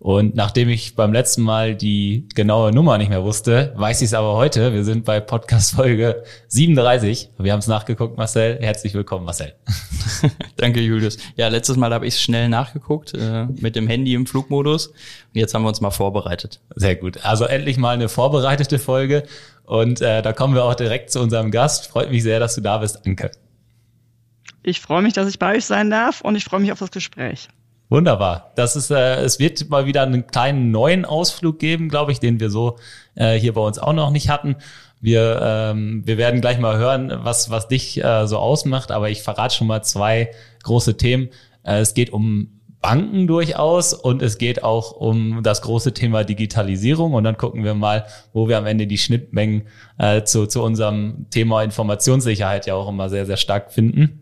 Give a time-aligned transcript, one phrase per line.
[0.00, 4.14] und nachdem ich beim letzten Mal die genaue Nummer nicht mehr wusste, weiß ich es
[4.14, 4.72] aber heute.
[4.72, 7.30] Wir sind bei Podcast Folge 37.
[7.38, 8.58] Wir haben es nachgeguckt, Marcel.
[8.60, 9.54] Herzlich willkommen, Marcel.
[10.56, 11.18] Danke, Julius.
[11.36, 14.86] Ja, letztes Mal habe ich es schnell nachgeguckt äh, mit dem Handy im Flugmodus.
[14.86, 14.94] Und
[15.32, 16.60] jetzt haben wir uns mal vorbereitet.
[16.76, 17.24] Sehr gut.
[17.24, 19.24] Also endlich mal eine vorbereitete Folge.
[19.64, 21.88] Und äh, da kommen wir auch direkt zu unserem Gast.
[21.88, 23.32] Freut mich sehr, dass du da bist, Anke.
[24.62, 26.92] Ich freue mich, dass ich bei euch sein darf und ich freue mich auf das
[26.92, 27.48] Gespräch.
[27.90, 28.52] Wunderbar.
[28.54, 32.38] Das ist, äh, es wird mal wieder einen kleinen neuen Ausflug geben, glaube ich, den
[32.38, 32.76] wir so
[33.14, 34.56] äh, hier bei uns auch noch nicht hatten.
[35.00, 39.22] Wir, ähm, wir werden gleich mal hören, was, was dich äh, so ausmacht, aber ich
[39.22, 40.30] verrate schon mal zwei
[40.64, 41.28] große Themen.
[41.62, 47.14] Äh, es geht um Banken durchaus und es geht auch um das große Thema Digitalisierung
[47.14, 49.62] und dann gucken wir mal, wo wir am Ende die Schnittmengen
[49.98, 54.20] äh, zu, zu unserem Thema Informationssicherheit ja auch immer sehr, sehr stark finden.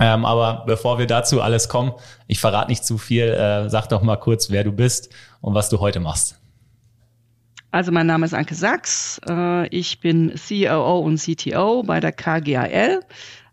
[0.00, 1.92] Ähm, aber bevor wir dazu alles kommen,
[2.26, 5.68] ich verrate nicht zu viel, äh, sag doch mal kurz, wer du bist und was
[5.68, 6.38] du heute machst.
[7.70, 9.20] Also mein Name ist Anke Sachs.
[9.28, 13.00] Äh, ich bin COO und CTO bei der KGAL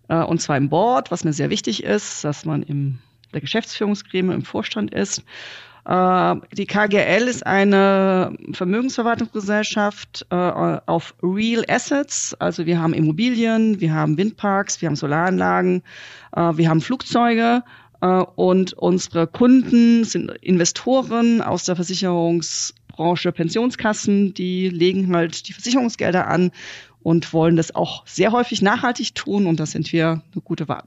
[0.08, 3.00] äh, und zwar im Board, was mir sehr wichtig ist, dass man im
[3.34, 5.24] der Geschäftsführungsgremium im Vorstand ist.
[5.90, 12.36] Äh, die KGL ist eine Vermögensverwaltungsgesellschaft äh, auf Real Assets.
[12.36, 15.82] Also wir haben Immobilien, wir haben Windparks, wir haben Solaranlagen,
[16.36, 17.64] äh, wir haben Flugzeuge
[18.36, 26.52] und unsere Kunden sind Investoren aus der Versicherungsbranche, Pensionskassen, die legen halt die Versicherungsgelder an
[27.04, 30.86] und wollen das auch sehr häufig nachhaltig tun und da sind wir eine gute Wahl.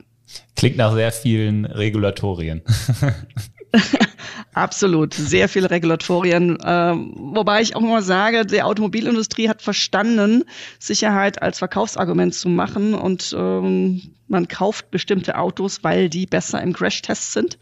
[0.56, 2.62] Klingt nach sehr vielen Regulatorien.
[4.54, 6.58] Absolut, sehr viele Regulatorien.
[6.64, 10.44] Ähm, wobei ich auch immer sage, die Automobilindustrie hat verstanden,
[10.78, 16.72] Sicherheit als Verkaufsargument zu machen und ähm, man kauft bestimmte Autos, weil die besser im
[16.72, 17.58] Crash-Test sind.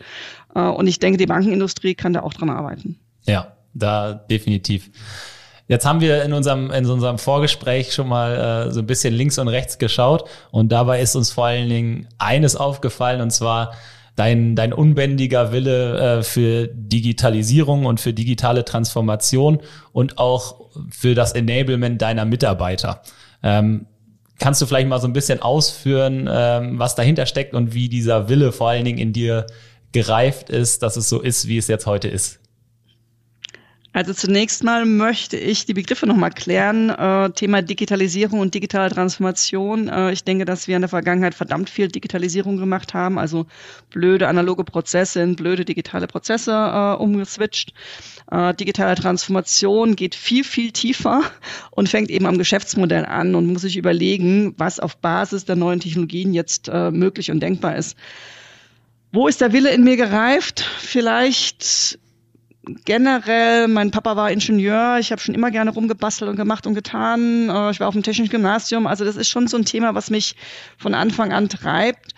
[0.54, 2.98] Äh, und ich denke, die Bankenindustrie kann da auch dran arbeiten.
[3.24, 4.90] Ja, da definitiv.
[5.68, 9.38] Jetzt haben wir in unserem, in unserem Vorgespräch schon mal äh, so ein bisschen links
[9.38, 13.74] und rechts geschaut und dabei ist uns vor allen Dingen eines aufgefallen und zwar,
[14.20, 19.60] dein, dein unbändiger Wille äh, für Digitalisierung und für digitale Transformation
[19.92, 23.00] und auch für das Enablement deiner Mitarbeiter.
[23.42, 23.86] Ähm,
[24.38, 28.28] kannst du vielleicht mal so ein bisschen ausführen, ähm, was dahinter steckt und wie dieser
[28.28, 29.46] Wille vor allen Dingen in dir
[29.92, 32.39] gereift ist, dass es so ist, wie es jetzt heute ist?
[33.92, 36.90] Also zunächst mal möchte ich die Begriffe nochmal klären.
[36.90, 39.88] Äh, Thema Digitalisierung und digitale Transformation.
[39.88, 43.46] Äh, ich denke, dass wir in der Vergangenheit verdammt viel Digitalisierung gemacht haben, also
[43.90, 47.72] blöde analoge Prozesse in blöde digitale Prozesse äh, umgeswitcht.
[48.30, 51.22] Äh, digitale Transformation geht viel, viel tiefer
[51.72, 55.80] und fängt eben am Geschäftsmodell an und muss sich überlegen, was auf Basis der neuen
[55.80, 57.96] Technologien jetzt äh, möglich und denkbar ist.
[59.10, 60.60] Wo ist der Wille in mir gereift?
[60.78, 61.98] Vielleicht
[62.84, 67.48] generell, mein Papa war Ingenieur, ich habe schon immer gerne rumgebastelt und gemacht und getan.
[67.48, 70.10] Äh, ich war auf dem Technischen Gymnasium, also das ist schon so ein Thema, was
[70.10, 70.36] mich
[70.76, 72.14] von Anfang an treibt.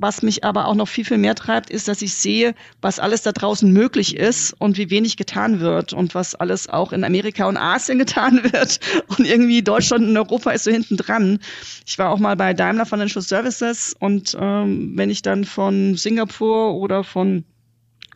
[0.00, 3.22] Was mich aber auch noch viel, viel mehr treibt, ist, dass ich sehe, was alles
[3.22, 7.46] da draußen möglich ist und wie wenig getan wird und was alles auch in Amerika
[7.46, 8.78] und Asien getan wird.
[9.08, 11.40] Und irgendwie Deutschland und Europa ist so hinten dran.
[11.84, 16.76] Ich war auch mal bei Daimler Financial Services und ähm, wenn ich dann von Singapur
[16.76, 17.44] oder von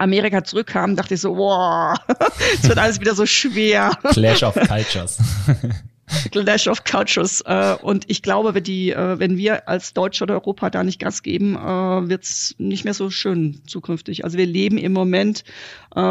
[0.02, 1.96] Amerika zurückkam, dachte ich so, wow,
[2.54, 3.92] es wird alles wieder so schwer.
[4.12, 5.18] Clash of Cultures.
[6.30, 7.40] Clash of Cultures.
[7.42, 11.00] Äh, und ich glaube, wenn, die, äh, wenn wir als Deutsche oder Europa da nicht
[11.00, 14.24] Gas geben, äh, wird es nicht mehr so schön zukünftig.
[14.24, 15.44] Also wir leben im Moment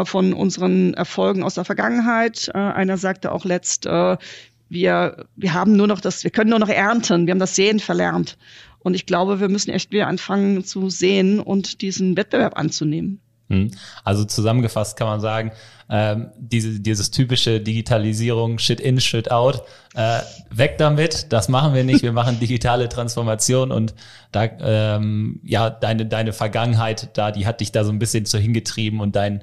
[0.04, 2.54] von unseren Erfolgen aus der Vergangenheit.
[2.54, 7.26] Einer sagte auch letzt, wir, wir haben nur noch das, wir können nur noch ernten.
[7.26, 8.38] Wir haben das Sehen verlernt.
[8.78, 13.20] Und ich glaube, wir müssen echt wieder anfangen zu sehen und diesen Wettbewerb anzunehmen.
[13.52, 13.70] Hm.
[14.02, 15.52] Also zusammengefasst kann man sagen,
[15.90, 19.62] ähm, diese, dieses typische Digitalisierung, Shit in, Shit out,
[19.94, 20.20] äh,
[20.50, 23.94] weg damit, das machen wir nicht, wir machen digitale Transformation und
[24.32, 28.38] da, ähm, ja, deine, deine Vergangenheit da, die hat dich da so ein bisschen so
[28.38, 29.42] hingetrieben und dein,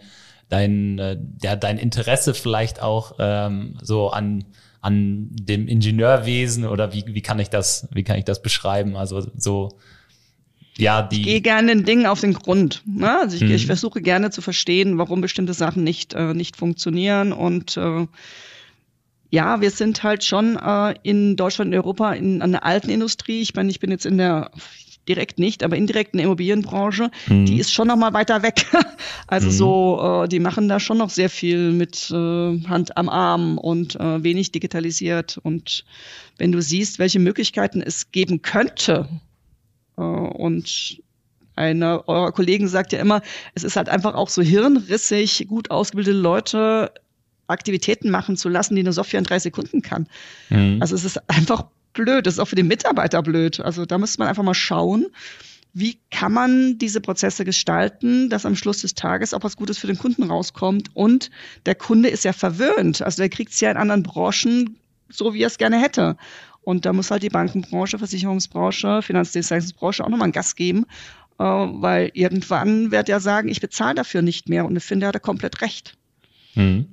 [0.50, 4.45] dein, äh, ja, dein Interesse vielleicht auch ähm, so an,
[4.81, 8.95] an dem Ingenieurwesen oder wie, wie kann ich das, wie kann ich das beschreiben?
[8.95, 9.77] Also so
[10.77, 11.19] ja, die.
[11.19, 12.83] Ich gehe gerne den Dingen auf den Grund.
[12.86, 13.19] Ne?
[13.19, 13.51] Also ich, mhm.
[13.51, 18.07] ich versuche gerne zu verstehen, warum bestimmte Sachen nicht, äh, nicht funktionieren und äh,
[19.31, 23.42] ja, wir sind halt schon äh, in Deutschland und Europa in einer alten Industrie.
[23.42, 24.51] Ich meine, ich bin jetzt in der
[25.07, 27.45] direkt nicht, aber indirekt in der Immobilienbranche, mhm.
[27.45, 28.66] die ist schon noch mal weiter weg.
[29.27, 29.51] also mhm.
[29.51, 34.00] so, äh, die machen da schon noch sehr viel mit äh, Hand am Arm und
[34.00, 35.39] äh, wenig digitalisiert.
[35.42, 35.83] Und
[36.38, 39.10] wenn du siehst, welche Möglichkeiten es geben könnte
[40.04, 41.01] und
[41.56, 43.22] einer eurer Kollegen sagt ja immer,
[43.54, 46.94] es ist halt einfach auch so hirnrissig, gut ausgebildete Leute
[47.48, 50.07] Aktivitäten machen zu lassen, die eine Software in drei Sekunden kann.
[50.50, 50.78] Mhm.
[50.80, 53.60] Also es ist einfach blöd, das ist auch für den Mitarbeiter blöd.
[53.60, 55.07] Also da müsste man einfach mal schauen,
[55.74, 59.88] wie kann man diese Prozesse gestalten, dass am Schluss des Tages auch was Gutes für
[59.88, 60.95] den Kunden rauskommt.
[60.95, 61.30] Und
[61.66, 63.02] der Kunde ist ja verwöhnt.
[63.02, 64.78] Also der kriegt es ja in anderen Branchen
[65.10, 66.18] so, wie er es gerne hätte.
[66.61, 70.85] Und da muss halt die Bankenbranche, Versicherungsbranche, Finanzdienstleistungsbranche auch nochmal einen Gas geben,
[71.39, 74.65] äh, weil irgendwann wird er sagen, ich bezahle dafür nicht mehr.
[74.65, 75.97] Und ich finde, er hat komplett recht.
[76.53, 76.88] Hm.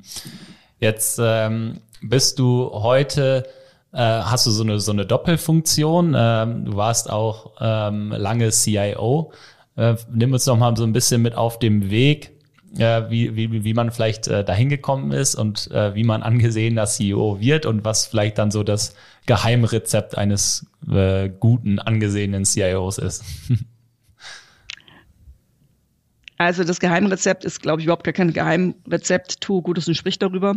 [0.78, 3.44] Jetzt ähm, bist du heute
[3.92, 6.14] äh, hast du so eine so eine Doppelfunktion.
[6.16, 9.32] Ähm, du warst auch ähm, lange CIO.
[9.76, 12.32] Äh, nimm uns noch mal so ein bisschen mit auf dem Weg,
[12.78, 16.84] äh, wie, wie, wie man vielleicht äh, dahin gekommen ist und äh, wie man angesehener
[16.84, 18.94] CEO wird und was vielleicht dann so das
[19.26, 23.24] Geheimrezept eines äh, guten, angesehenen CIOs ist.
[26.38, 29.40] Also das Geheimrezept ist, glaube ich, überhaupt gar kein Geheimrezept.
[29.40, 30.56] Tu Gutes und sprich darüber.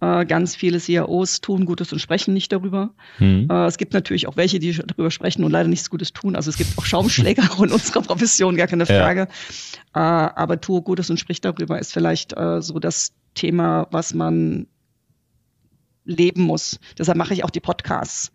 [0.00, 2.90] Äh, ganz viele CIOs tun Gutes und sprechen nicht darüber.
[3.18, 3.48] Mhm.
[3.50, 6.36] Äh, es gibt natürlich auch welche, die darüber sprechen und leider nichts Gutes tun.
[6.36, 9.26] Also es gibt auch Schaumschläger in unserer Profession, gar keine Frage.
[9.94, 10.26] Ja.
[10.26, 14.66] Äh, aber tu Gutes und sprich darüber ist vielleicht äh, so das Thema, was man
[16.06, 16.78] leben muss.
[16.98, 18.32] Deshalb mache ich auch die Podcasts.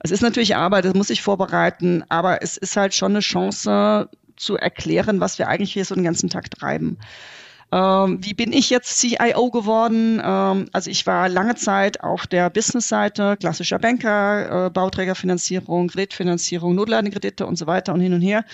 [0.00, 4.08] Es ist natürlich Arbeit, das muss ich vorbereiten, aber es ist halt schon eine Chance,
[4.36, 6.98] zu erklären, was wir eigentlich hier so den ganzen Tag treiben.
[7.72, 10.20] Ähm, wie bin ich jetzt CIO geworden?
[10.22, 17.46] Ähm, also ich war lange Zeit auf der Business-Seite, klassischer Banker, äh, Bauträgerfinanzierung, Kreditfinanzierung, Notladenkredite
[17.46, 18.44] und so weiter und hin und her.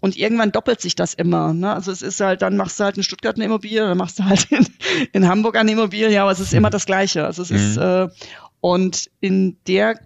[0.00, 1.54] Und irgendwann doppelt sich das immer.
[1.54, 1.72] Ne?
[1.72, 4.24] Also es ist halt, dann machst du halt in Stuttgart eine Immobilie, dann machst du
[4.24, 4.66] halt in,
[5.12, 7.24] in Hamburg eine Immobilie, aber es ist immer das Gleiche.
[7.24, 7.56] Also es mhm.
[7.56, 8.08] ist, äh,
[8.60, 10.00] und in der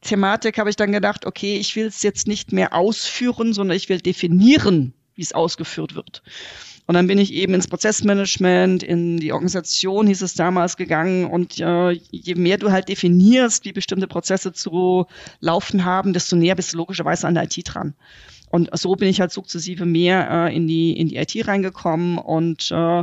[0.00, 3.88] Thematik habe ich dann gedacht, okay, ich will es jetzt nicht mehr ausführen, sondern ich
[3.88, 6.22] will definieren, wie es ausgeführt wird.
[6.86, 11.24] Und dann bin ich eben ins Prozessmanagement, in die Organisation hieß es damals gegangen.
[11.24, 15.06] Und äh, je mehr du halt definierst, wie bestimmte Prozesse zu
[15.40, 17.94] laufen haben, desto näher bist du logischerweise an der IT dran.
[18.50, 22.70] Und so bin ich halt sukzessive mehr äh, in die in die IT reingekommen und
[22.70, 23.02] äh,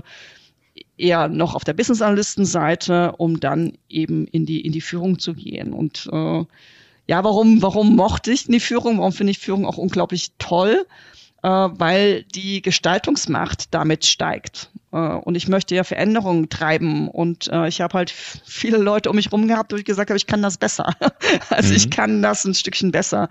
[0.98, 5.18] eher noch auf der Business Analysten Seite, um dann eben in die in die Führung
[5.20, 5.74] zu gehen.
[5.74, 6.46] Und äh,
[7.08, 9.00] ja, warum, warum mochte ich die Führung?
[9.00, 10.86] Warum finde ich Führung auch unglaublich toll?
[11.44, 14.70] Äh, weil die Gestaltungsmacht damit steigt.
[14.92, 17.08] Äh, und ich möchte ja Veränderungen treiben.
[17.08, 20.18] Und äh, ich habe halt viele Leute um mich rum gehabt, wo ich gesagt habe,
[20.18, 20.94] ich kann das besser.
[21.50, 21.76] also mhm.
[21.76, 23.30] ich kann das ein Stückchen besser.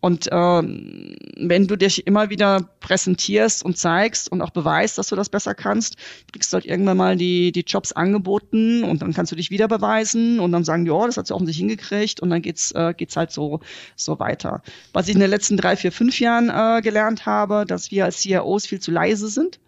[0.00, 5.16] Und ähm, wenn du dich immer wieder präsentierst und zeigst und auch beweist, dass du
[5.16, 5.96] das besser kannst,
[6.32, 9.66] kriegst du halt irgendwann mal die, die Jobs angeboten und dann kannst du dich wieder
[9.66, 12.70] beweisen und dann sagen die, oh, das hat sie auch nicht hingekriegt und dann geht's,
[12.72, 13.60] äh, geht's halt so,
[13.96, 14.62] so weiter.
[14.92, 18.18] Was ich in den letzten drei, vier, fünf Jahren äh, gelernt habe, dass wir als
[18.18, 19.58] CIOs viel zu leise sind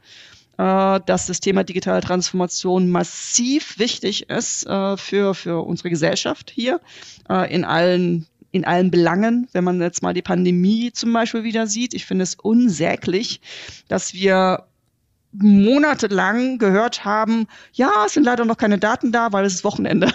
[0.61, 6.81] äh, dass das Thema digitale Transformation massiv wichtig ist äh, für, für unsere Gesellschaft hier
[7.31, 11.69] äh, in allen in allen Belangen, wenn man jetzt mal die Pandemie zum Beispiel wieder
[11.69, 11.95] sieht.
[11.95, 13.41] Ich finde es unsäglich,
[13.87, 14.65] dass wir
[15.33, 20.13] monatelang gehört haben, ja, es sind leider noch keine Daten da, weil es ist Wochenende.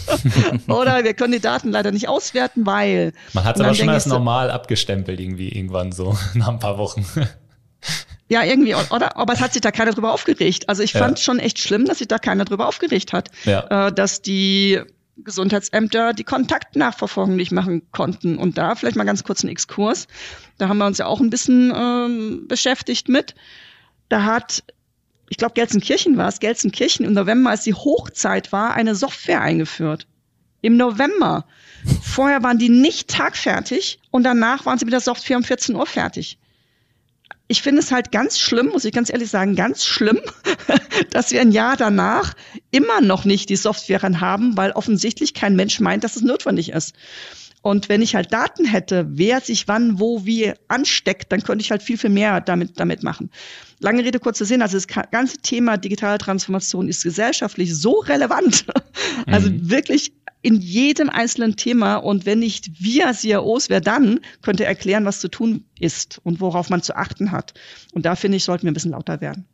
[0.68, 3.14] Oder wir können die Daten leider nicht auswerten, weil.
[3.32, 7.06] Man hat es aber schon als normal abgestempelt, irgendwie irgendwann so, nach ein paar Wochen.
[8.32, 9.18] Ja, irgendwie, oder?
[9.18, 10.70] Aber es hat sich da keiner drüber aufgeregt.
[10.70, 11.22] Also ich fand ja.
[11.22, 13.28] schon echt schlimm, dass sich da keiner drüber aufgeregt hat.
[13.44, 13.88] Ja.
[13.88, 14.80] Äh, dass die
[15.18, 18.38] Gesundheitsämter die Kontaktnachverfolgung nicht machen konnten.
[18.38, 20.06] Und da vielleicht mal ganz kurz einen Exkurs.
[20.56, 23.34] Da haben wir uns ja auch ein bisschen ähm, beschäftigt mit.
[24.08, 24.64] Da hat,
[25.28, 30.06] ich glaube, Gelsenkirchen war es, Gelsenkirchen im November, als die Hochzeit war, eine Software eingeführt.
[30.62, 31.44] Im November.
[32.00, 35.84] Vorher waren die nicht tagfertig und danach waren sie mit der Software um 14 Uhr
[35.84, 36.38] fertig
[37.52, 40.18] ich finde es halt ganz schlimm, muss ich ganz ehrlich sagen, ganz schlimm,
[41.10, 42.32] dass wir ein Jahr danach
[42.70, 46.94] immer noch nicht die Software haben, weil offensichtlich kein Mensch meint, dass es notwendig ist.
[47.60, 51.70] Und wenn ich halt Daten hätte, wer sich wann, wo, wie ansteckt, dann könnte ich
[51.70, 53.30] halt viel, viel mehr damit, damit machen.
[53.80, 54.62] Lange Rede, kurzer Sinn.
[54.62, 58.64] Also das ganze Thema digitale Transformation ist gesellschaftlich so relevant.
[59.26, 59.70] Also mhm.
[59.70, 65.20] wirklich in jedem einzelnen Thema und wenn nicht wir CIOs, wer dann könnte erklären, was
[65.20, 67.54] zu tun ist und worauf man zu achten hat.
[67.92, 69.46] Und da finde ich, sollten wir ein bisschen lauter werden.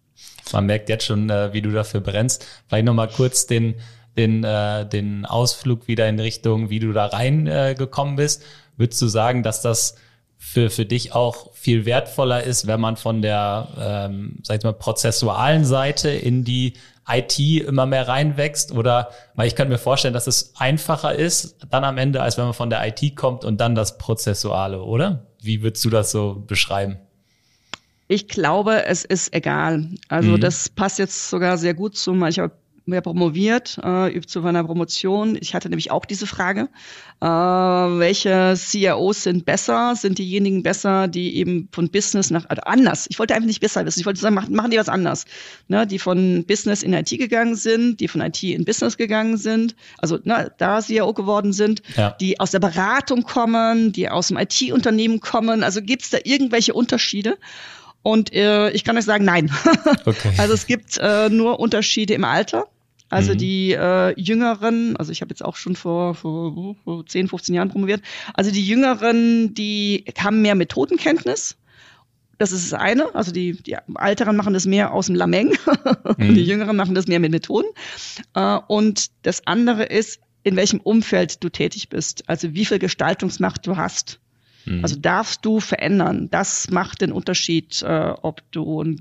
[0.52, 2.47] Man merkt jetzt schon, äh, wie du dafür brennst.
[2.66, 3.75] Vielleicht nochmal kurz den,
[4.16, 8.42] den, äh, den Ausflug wieder in Richtung, wie du da reingekommen äh, bist.
[8.76, 9.97] Würdest du sagen, dass das
[10.38, 14.73] für, für dich auch viel wertvoller ist, wenn man von der, ähm, sag ich mal,
[14.73, 16.75] prozessualen Seite in die
[17.09, 18.73] IT immer mehr reinwächst?
[18.73, 22.45] Oder, weil ich kann mir vorstellen, dass es einfacher ist dann am Ende, als wenn
[22.45, 25.27] man von der IT kommt und dann das Prozessuale, oder?
[25.41, 26.99] Wie würdest du das so beschreiben?
[28.09, 29.88] Ich glaube, es ist egal.
[30.09, 30.41] Also mhm.
[30.41, 32.53] das passt jetzt sogar sehr gut zu, ich habe
[32.88, 35.38] mehr promoviert äh, zu meiner Promotion.
[35.40, 36.68] Ich hatte nämlich auch diese Frage,
[37.21, 39.95] äh, welche CIOs sind besser?
[39.95, 43.07] Sind diejenigen besser, die eben von Business nach also anders?
[43.11, 44.00] Ich wollte einfach nicht besser wissen.
[44.00, 45.25] Ich wollte sagen, machen, machen die was anders?
[45.68, 49.76] Ne, die von Business in IT gegangen sind, die von IT in Business gegangen sind,
[49.99, 52.16] also ne, da CIO geworden sind, ja.
[52.21, 55.62] die aus der Beratung kommen, die aus dem IT-Unternehmen kommen.
[55.62, 57.37] Also gibt es da irgendwelche Unterschiede?
[58.02, 59.50] Und äh, ich kann euch sagen, nein.
[60.07, 60.33] Okay.
[60.38, 62.68] also es gibt äh, nur Unterschiede im Alter.
[63.09, 63.38] Also mhm.
[63.38, 67.71] die äh, Jüngeren, also ich habe jetzt auch schon vor, vor, vor 10, 15 Jahren
[67.71, 68.03] promoviert,
[68.35, 71.57] also die Jüngeren, die haben mehr Methodenkenntnis.
[72.37, 73.15] Das ist das eine.
[73.15, 75.57] Also die, die Älteren machen das mehr aus dem Lameng.
[76.17, 76.35] Mhm.
[76.35, 77.69] Die Jüngeren machen das mehr mit Methoden.
[78.35, 82.29] Äh, und das andere ist, in welchem Umfeld du tätig bist.
[82.29, 84.21] Also wie viel Gestaltungsmacht du hast.
[84.65, 84.83] Mhm.
[84.83, 86.29] Also darfst du verändern.
[86.31, 89.00] Das macht den Unterschied, äh, ob du ein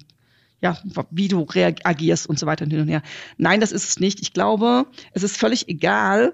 [0.62, 0.78] ja,
[1.12, 3.04] wie du reagierst und so weiter und hin und her.
[3.38, 4.22] Nein, das ist es nicht.
[4.22, 6.34] Ich glaube, es ist völlig egal,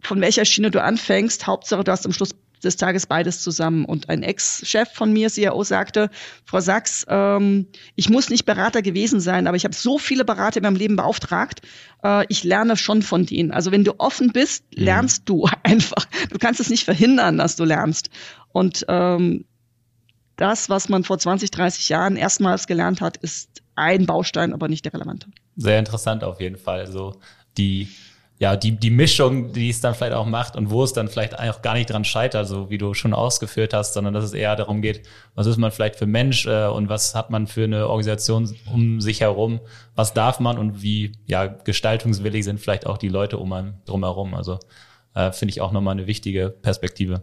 [0.00, 1.46] von welcher Schiene du anfängst.
[1.46, 3.84] Hauptsache, du hast am Schluss des Tages beides zusammen.
[3.84, 6.10] Und ein Ex-Chef von mir, CIO, sagte,
[6.44, 10.58] Frau Sachs, ähm, ich muss nicht Berater gewesen sein, aber ich habe so viele Berater
[10.58, 11.62] in meinem Leben beauftragt,
[12.04, 13.50] äh, ich lerne schon von denen.
[13.50, 14.84] Also wenn du offen bist, mhm.
[14.84, 15.26] lernst mhm.
[15.26, 16.06] du einfach.
[16.30, 18.10] Du kannst es nicht verhindern, dass du lernst.
[18.52, 19.44] Und ähm,
[20.36, 24.84] das, was man vor 20, 30 Jahren erstmals gelernt hat, ist ein Baustein, aber nicht
[24.84, 25.28] der relevante.
[25.56, 26.86] Sehr interessant auf jeden Fall.
[26.86, 27.16] So
[27.56, 27.88] die,
[28.38, 31.38] ja, die, die Mischung, die es dann vielleicht auch macht und wo es dann vielleicht
[31.38, 34.56] auch gar nicht dran scheitert, so wie du schon ausgeführt hast, sondern dass es eher
[34.56, 35.02] darum geht,
[35.34, 39.00] was ist man vielleicht für Mensch äh, und was hat man für eine Organisation um
[39.00, 39.60] sich herum,
[39.94, 44.34] was darf man und wie ja gestaltungswillig sind vielleicht auch die Leute um einen drumherum.
[44.34, 44.58] Also
[45.14, 47.22] äh, finde ich auch nochmal eine wichtige Perspektive.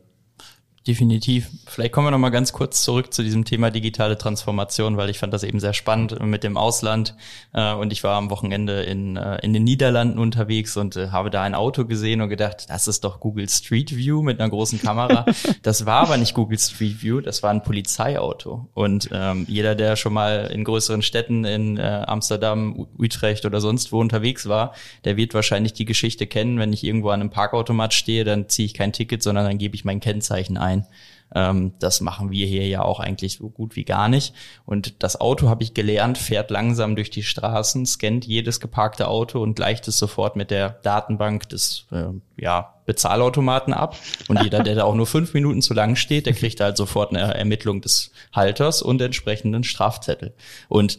[0.88, 1.50] Definitiv.
[1.68, 5.20] Vielleicht kommen wir noch mal ganz kurz zurück zu diesem Thema digitale Transformation, weil ich
[5.20, 7.16] fand das eben sehr spannend mit dem Ausland.
[7.54, 11.30] Äh, und ich war am Wochenende in, äh, in den Niederlanden unterwegs und äh, habe
[11.30, 14.82] da ein Auto gesehen und gedacht, das ist doch Google Street View mit einer großen
[14.82, 15.26] Kamera.
[15.64, 18.70] das war aber nicht Google Street View, das war ein Polizeiauto.
[18.74, 23.92] Und ähm, jeder, der schon mal in größeren Städten in äh, Amsterdam, Utrecht oder sonst
[23.92, 27.94] wo unterwegs war, der wird wahrscheinlich die Geschichte kennen, wenn ich irgendwo an einem Parkautomat
[27.94, 30.88] stehe, dann ziehe ich kein Ticket, sondern dann gebe ich mein Kennzeichen ein sein.
[31.34, 34.34] Ähm, das machen wir hier ja auch eigentlich so gut wie gar nicht.
[34.66, 39.42] Und das Auto, habe ich gelernt, fährt langsam durch die Straßen, scannt jedes geparkte Auto
[39.42, 42.06] und gleicht es sofort mit der Datenbank des äh,
[42.38, 43.96] ja, Bezahlautomaten ab.
[44.28, 47.12] Und jeder, der da auch nur fünf Minuten zu lang steht, der kriegt halt sofort
[47.12, 50.34] eine Ermittlung des Halters und entsprechenden Strafzettel.
[50.68, 50.98] Und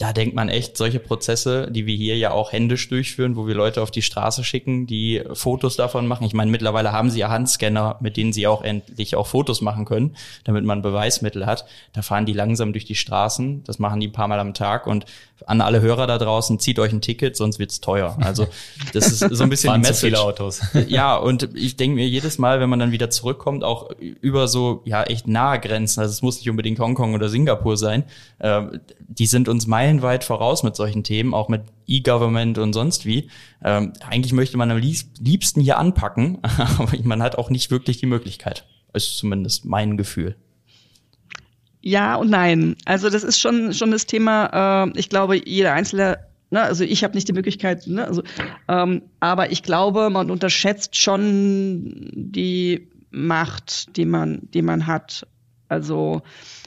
[0.00, 3.54] da denkt man echt, solche Prozesse, die wir hier ja auch händisch durchführen, wo wir
[3.54, 6.24] Leute auf die Straße schicken, die Fotos davon machen.
[6.24, 9.84] Ich meine, mittlerweile haben sie ja Handscanner, mit denen sie auch endlich auch Fotos machen
[9.84, 11.66] können, damit man Beweismittel hat.
[11.92, 13.62] Da fahren die langsam durch die Straßen.
[13.64, 14.86] Das machen die ein paar Mal am Tag.
[14.86, 15.04] Und
[15.46, 18.16] an alle Hörer da draußen, zieht euch ein Ticket, sonst wird's teuer.
[18.20, 18.46] Also
[18.92, 20.00] das ist so ein bisschen die Message.
[20.00, 20.60] viele Autos.
[20.88, 24.82] Ja, und ich denke mir jedes Mal, wenn man dann wieder zurückkommt, auch über so
[24.84, 28.04] ja echt nahe Grenzen, also es muss nicht unbedingt Hongkong oder Singapur sein,
[28.38, 28.62] äh,
[28.98, 33.28] die sind uns meilenweit meilenweit voraus mit solchen Themen, auch mit E-Government und sonst wie.
[33.64, 36.38] Ähm, eigentlich möchte man am liebsten hier anpacken,
[36.78, 38.66] aber man hat auch nicht wirklich die Möglichkeit.
[38.92, 40.36] Ist zumindest mein Gefühl.
[41.80, 42.76] Ja und nein.
[42.84, 44.86] Also das ist schon schon das Thema.
[44.86, 46.18] Äh, ich glaube, jeder Einzelne
[46.52, 48.24] Ne, also ich habe nicht die Möglichkeit, ne, also,
[48.66, 55.28] ähm, aber ich glaube, man unterschätzt schon die Macht, die man, die man hat.
[55.68, 56.22] Also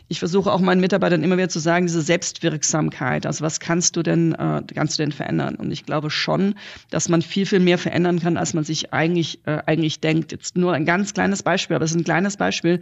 [0.10, 3.25] ich versuche auch meinen Mitarbeitern immer wieder zu sagen, diese Selbstwirksamkeit.
[3.25, 5.55] Also was kannst du denn, äh, kannst du denn verändern?
[5.55, 6.55] Und ich glaube schon,
[6.89, 10.31] dass man viel, viel mehr verändern kann, als man sich eigentlich, äh, eigentlich denkt.
[10.31, 12.81] Jetzt nur ein ganz kleines Beispiel, aber es ist ein kleines Beispiel.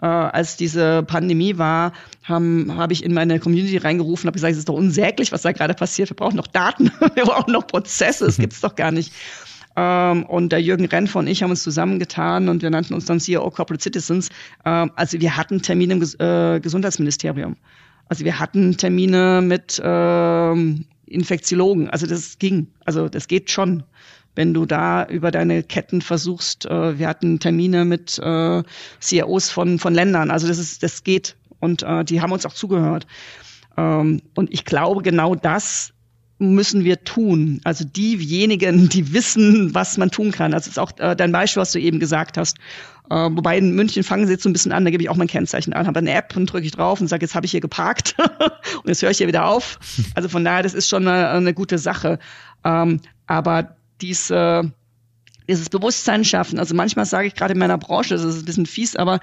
[0.00, 1.92] Äh, als diese Pandemie war,
[2.24, 5.52] habe hab ich in meine Community reingerufen, habe gesagt, es ist doch unsäglich, was da
[5.52, 6.10] gerade passiert.
[6.10, 9.12] Wir brauchen noch Daten, wir brauchen noch Prozesse, das gibt's doch gar nicht.
[9.76, 13.20] Ähm, und der Jürgen Renf und ich haben uns zusammengetan und wir nannten uns dann
[13.20, 14.28] CEO Corporate Citizens.
[14.64, 17.56] Ähm, also wir hatten Termine im Ges äh, Gesundheitsministerium.
[18.08, 21.88] Also wir hatten Termine mit ähm, Infektiologen.
[21.90, 22.68] Also das ging.
[22.84, 23.84] Also das geht schon
[24.34, 28.62] wenn du da über deine Ketten versuchst, äh, wir hatten Termine mit äh,
[29.00, 32.54] CEOs von, von Ländern, also das ist, das geht und äh, die haben uns auch
[32.54, 33.06] zugehört.
[33.76, 35.92] Ähm, und ich glaube, genau das
[36.40, 37.60] müssen wir tun?
[37.64, 40.54] Also diejenigen, die wissen, was man tun kann.
[40.54, 42.56] Also ist auch äh, dein Beispiel, was du eben gesagt hast.
[43.10, 45.16] Äh, wobei in München fangen sie jetzt so ein bisschen an, da gebe ich auch
[45.16, 47.50] mein Kennzeichen an, habe eine App und drücke ich drauf und sage, jetzt habe ich
[47.50, 49.78] hier geparkt und jetzt höre ich hier wieder auf.
[50.14, 52.18] Also von daher, das ist schon eine, eine gute Sache.
[52.64, 54.72] Ähm, aber diese,
[55.48, 58.66] dieses Bewusstsein schaffen, also manchmal sage ich gerade in meiner Branche, das ist ein bisschen
[58.66, 59.20] fies, aber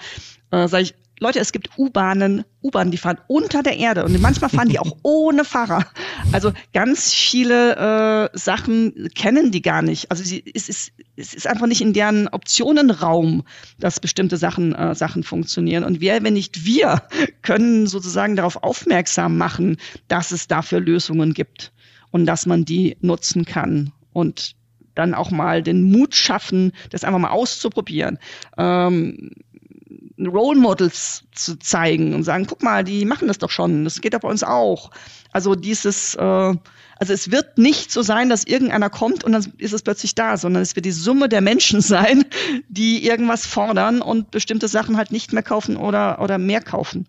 [0.51, 4.51] äh, sage ich, Leute, es gibt U-Bahnen, U-Bahnen, die fahren unter der Erde und manchmal
[4.51, 5.85] fahren die auch ohne Fahrer.
[6.31, 10.11] Also ganz viele äh, Sachen kennen die gar nicht.
[10.11, 13.43] Also sie, es, ist, es ist einfach nicht in deren Optionenraum,
[13.79, 15.83] dass bestimmte Sachen, äh, Sachen funktionieren.
[15.83, 17.01] Und wer, wenn nicht wir,
[17.41, 21.71] können sozusagen darauf aufmerksam machen, dass es dafür Lösungen gibt
[22.11, 23.91] und dass man die nutzen kann.
[24.13, 24.55] Und
[24.97, 28.17] dann auch mal den Mut schaffen, das einfach mal auszuprobieren.
[28.57, 29.31] Ähm,
[30.19, 34.13] Role Models zu zeigen und sagen, guck mal, die machen das doch schon, das geht
[34.13, 34.91] doch bei uns auch.
[35.31, 36.21] Also dieses, äh,
[36.99, 40.37] also es wird nicht so sein, dass irgendeiner kommt und dann ist es plötzlich da,
[40.37, 42.25] sondern es wird die Summe der Menschen sein,
[42.67, 47.07] die irgendwas fordern und bestimmte Sachen halt nicht mehr kaufen oder, oder mehr kaufen.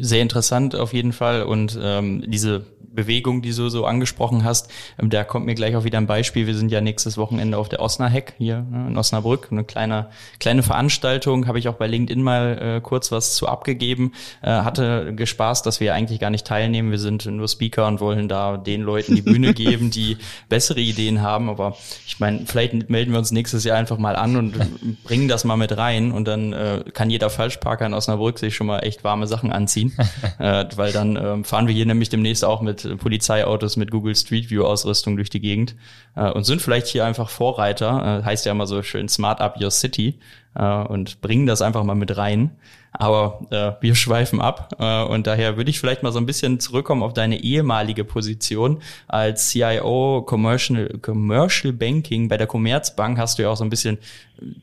[0.00, 5.10] Sehr interessant auf jeden Fall und ähm, diese Bewegung, die du so angesprochen hast, ähm,
[5.10, 6.46] da kommt mir gleich auch wieder ein Beispiel.
[6.46, 9.48] Wir sind ja nächstes Wochenende auf der Osnaheck hier ne, in Osnabrück.
[9.50, 14.12] Eine kleine, kleine Veranstaltung, habe ich auch bei LinkedIn mal äh, kurz was zu abgegeben.
[14.42, 16.90] Äh, hatte gespaßt, dass wir eigentlich gar nicht teilnehmen.
[16.90, 20.16] Wir sind nur Speaker und wollen da den Leuten die Bühne geben, die
[20.48, 21.48] bessere Ideen haben.
[21.48, 21.76] Aber
[22.06, 25.56] ich meine, vielleicht melden wir uns nächstes Jahr einfach mal an und bringen das mal
[25.56, 29.26] mit rein und dann äh, kann jeder Falschparker in Osnabrück sich schon mal echt warme
[29.26, 29.89] Sachen anziehen,
[30.38, 34.50] äh, weil dann äh, fahren wir hier nämlich demnächst auch mit Polizeiautos mit Google Street
[34.50, 35.76] View Ausrüstung durch die Gegend
[36.16, 39.60] äh, und sind vielleicht hier einfach Vorreiter, äh, heißt ja immer so schön Smart Up
[39.60, 40.18] Your City
[40.54, 42.50] äh, und bringen das einfach mal mit rein.
[42.92, 46.58] Aber äh, wir schweifen ab äh, und daher würde ich vielleicht mal so ein bisschen
[46.60, 53.18] zurückkommen auf deine ehemalige Position als CIO Commercial, Commercial Banking bei der Commerzbank.
[53.18, 53.98] Hast du ja auch so ein bisschen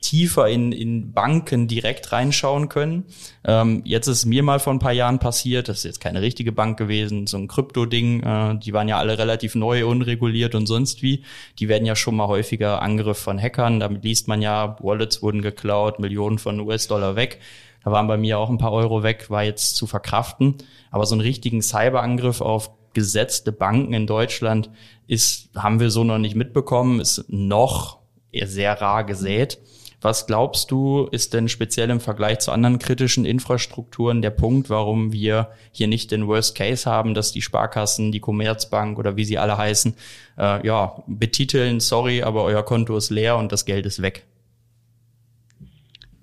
[0.02, 3.06] tiefer in, in Banken direkt reinschauen können.
[3.44, 6.52] Ähm, jetzt ist mir mal vor ein paar Jahren passiert, das ist jetzt keine richtige
[6.52, 11.02] Bank gewesen, so ein Krypto-Ding, äh, die waren ja alle relativ neu, unreguliert und sonst
[11.02, 11.24] wie.
[11.60, 13.80] Die werden ja schon mal häufiger Angriff von Hackern.
[13.80, 17.40] Damit liest man ja, Wallets wurden geklaut, Millionen von US-Dollar weg.
[17.88, 20.56] Da waren bei mir auch ein paar Euro weg, war jetzt zu verkraften.
[20.92, 24.70] Aber so einen richtigen Cyberangriff auf gesetzte Banken in Deutschland
[25.08, 28.00] ist, haben wir so noch nicht mitbekommen, ist noch
[28.44, 29.60] sehr rar gesät.
[30.02, 35.14] Was glaubst du, ist denn speziell im Vergleich zu anderen kritischen Infrastrukturen der Punkt, warum
[35.14, 39.38] wir hier nicht den Worst Case haben, dass die Sparkassen, die Commerzbank oder wie sie
[39.38, 39.96] alle heißen,
[40.38, 44.26] äh, ja, betiteln, sorry, aber euer Konto ist leer und das Geld ist weg?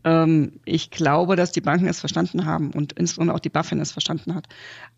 [0.04, 3.92] Ähm, ich glaube, dass die Banken es verstanden haben und insbesondere auch die BaFin es
[3.92, 4.46] verstanden hat.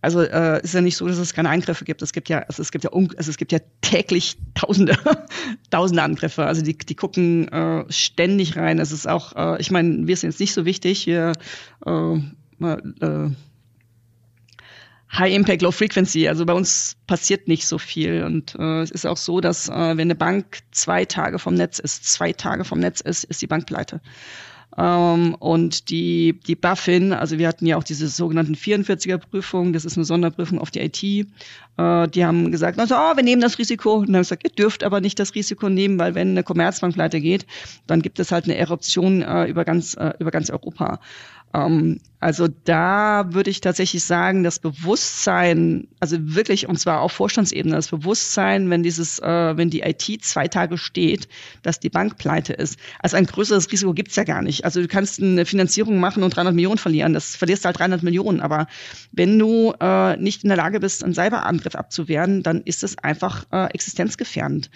[0.03, 2.03] Also äh, ist ja nicht so, dass es keine Eingriffe gibt.
[2.03, 4.99] Es gibt ja, also es gibt ja, also es gibt ja täglich Tausende,
[5.71, 6.45] Tausende Angriffe.
[6.45, 8.81] Also die, die gucken äh, ständig rein.
[8.81, 11.07] Es ist auch, äh, ich meine, wir sind jetzt nicht so wichtig.
[11.07, 11.33] Wir
[11.87, 12.17] äh,
[12.65, 13.31] äh,
[15.13, 16.29] High Impact, Low Frequency.
[16.29, 18.25] Also bei uns passiert nicht so viel.
[18.25, 21.79] Und äh, es ist auch so, dass äh, wenn eine Bank zwei Tage vom Netz
[21.79, 24.01] ist, zwei Tage vom Netz ist, ist die Bank pleite.
[24.79, 29.97] Ähm, und die, die BaFin, also wir hatten ja auch diese sogenannten 44er-Prüfungen, das ist
[29.97, 31.03] eine Sonderprüfung auf die IT.
[31.03, 33.95] Äh, die haben gesagt, also, oh, wir nehmen das Risiko.
[33.95, 36.95] Und dann haben gesagt, ihr dürft aber nicht das Risiko nehmen, weil wenn eine Commerzbank
[36.95, 37.47] pleite geht,
[37.87, 41.01] dann gibt es halt eine Eruption äh, über, ganz, äh, über ganz Europa.
[41.55, 47.77] Ähm, also da würde ich tatsächlich sagen, das Bewusstsein, also wirklich, und zwar auf Vorstandsebene,
[47.77, 51.29] das Bewusstsein, wenn dieses, äh, wenn die IT zwei Tage steht,
[51.63, 52.79] dass die Bank pleite ist.
[53.01, 54.65] Also ein größeres Risiko gibt's ja gar nicht.
[54.65, 57.13] Also du kannst eine Finanzierung machen und 300 Millionen verlieren.
[57.13, 58.41] Das verlierst halt 300 Millionen.
[58.41, 58.67] Aber
[59.13, 63.45] wenn du äh, nicht in der Lage bist, einen Cyberangriff abzuwehren, dann ist es einfach
[63.53, 64.71] äh, existenzgefährdend.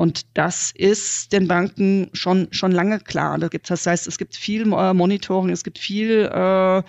[0.00, 3.38] Und das ist den Banken schon, schon lange klar.
[3.38, 6.82] Das heißt, es gibt viel äh, Monitoring, es gibt viel, äh,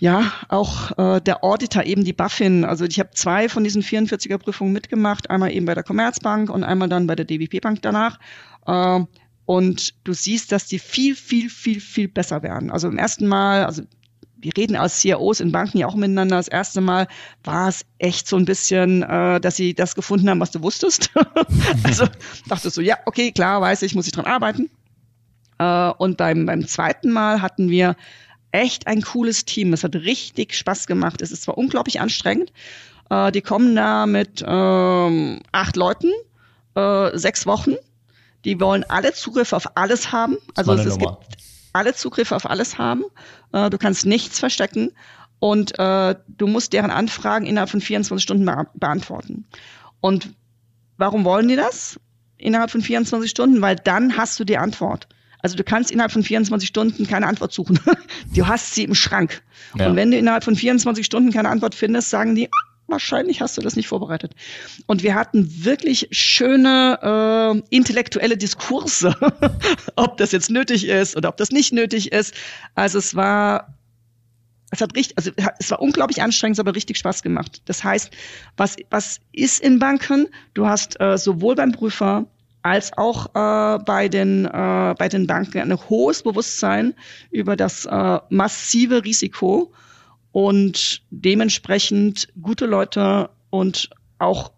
[0.00, 2.64] ja, auch äh, der Auditor, eben die BaFin.
[2.64, 6.64] Also ich habe zwei von diesen 44er Prüfungen mitgemacht, einmal eben bei der Commerzbank und
[6.64, 8.18] einmal dann bei der DWP Bank danach.
[8.66, 9.04] Äh,
[9.46, 12.72] und du siehst, dass die viel, viel, viel, viel besser werden.
[12.72, 13.84] Also im ersten Mal, also
[14.40, 16.36] wir reden als CIOs in Banken ja auch miteinander.
[16.36, 17.08] Das erste Mal
[17.44, 21.10] war es echt so ein bisschen, äh, dass sie das gefunden haben, was du wusstest.
[21.82, 22.06] also
[22.48, 24.70] dachte so, ja, okay, klar, weiß ich, muss ich dran arbeiten.
[25.58, 27.96] Äh, und beim, beim zweiten Mal hatten wir
[28.52, 29.72] echt ein cooles Team.
[29.72, 31.20] Es hat richtig Spaß gemacht.
[31.20, 32.52] Es ist zwar unglaublich anstrengend.
[33.10, 36.12] Äh, die kommen da mit ähm, acht Leuten,
[36.74, 37.74] äh, sechs Wochen.
[38.44, 40.36] Die wollen alle Zugriff auf alles haben.
[40.54, 41.16] Also es, es gibt
[41.72, 43.04] alle Zugriffe auf alles haben.
[43.52, 44.92] Äh, du kannst nichts verstecken.
[45.40, 49.44] und äh, du musst deren Anfragen innerhalb von 24 Stunden be beantworten.
[50.00, 50.34] Und
[50.96, 52.00] warum wollen die das?
[52.36, 55.08] Innerhalb von 24 Stunden, weil dann hast du die Antwort.
[55.40, 57.78] Also du kannst innerhalb von 24 Stunden keine Antwort suchen.
[58.34, 59.42] du hast sie im Schrank.
[59.76, 59.88] Ja.
[59.88, 62.48] Und wenn du innerhalb von 24 Stunden keine Antwort findest, sagen die,
[62.88, 64.34] wahrscheinlich hast du das nicht vorbereitet.
[64.86, 69.14] Und wir hatten wirklich schöne äh, intellektuelle Diskurse,
[69.96, 72.34] ob das jetzt nötig ist oder ob das nicht nötig ist.
[72.74, 73.78] Also es war
[74.70, 77.62] es hat richtig, also es war unglaublich anstrengend, aber richtig Spaß gemacht.
[77.64, 78.10] Das heißt,
[78.56, 80.28] was was ist in Banken?
[80.54, 82.26] Du hast äh, sowohl beim Prüfer
[82.62, 86.94] als auch äh, bei den äh, bei den Banken ein hohes Bewusstsein
[87.30, 89.72] über das äh, massive Risiko
[90.32, 94.52] und dementsprechend gute Leute und auch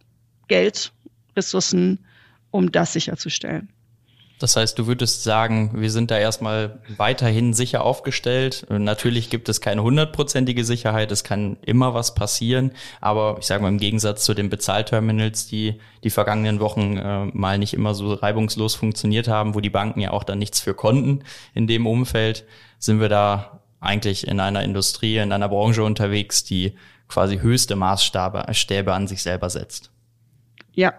[0.48, 0.92] Geld,
[1.36, 2.00] Ressourcen,
[2.50, 3.72] um das sicherzustellen.
[4.40, 8.66] Das heißt, du würdest sagen, wir sind da erstmal weiterhin sicher aufgestellt.
[8.70, 13.68] Natürlich gibt es keine hundertprozentige Sicherheit, es kann immer was passieren, aber ich sage mal
[13.68, 18.74] im Gegensatz zu den Bezahlterminals, die die vergangenen Wochen äh, mal nicht immer so reibungslos
[18.74, 22.46] funktioniert haben, wo die Banken ja auch dann nichts für konnten in dem Umfeld,
[22.78, 26.74] sind wir da eigentlich in einer Industrie, in einer Branche unterwegs, die
[27.08, 29.90] quasi höchste Maßstäbe an sich selber setzt.
[30.72, 30.94] Ja,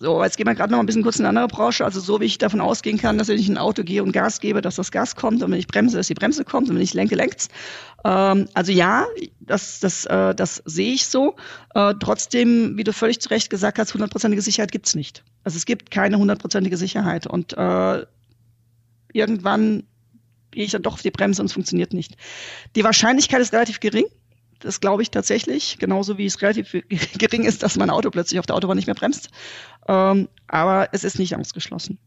[0.00, 1.84] so, jetzt gehen wir gerade noch ein bisschen kurz in eine andere Branche.
[1.84, 4.40] Also so wie ich davon ausgehen kann, dass wenn ich ein Auto gehe und Gas
[4.40, 6.82] gebe, dass das Gas kommt und wenn ich bremse, dass die Bremse kommt und wenn
[6.82, 7.48] ich lenke, lenkt's.
[8.04, 9.06] Ähm, also ja,
[9.40, 11.34] das, das, äh, das sehe ich so.
[11.74, 15.24] Äh, trotzdem, wie du völlig zu Recht gesagt hast, hundertprozentige Sicherheit gibt's nicht.
[15.42, 18.06] Also es gibt keine hundertprozentige Sicherheit und äh,
[19.12, 19.82] irgendwann
[20.58, 22.16] gehe ich dann doch auf die Bremse und es funktioniert nicht.
[22.74, 24.06] Die Wahrscheinlichkeit ist relativ gering.
[24.58, 26.72] Das glaube ich tatsächlich, genauso wie es relativ
[27.16, 29.28] gering ist, dass mein Auto plötzlich auf der Autobahn nicht mehr bremst.
[29.86, 32.00] Ähm, aber es ist nicht ausgeschlossen.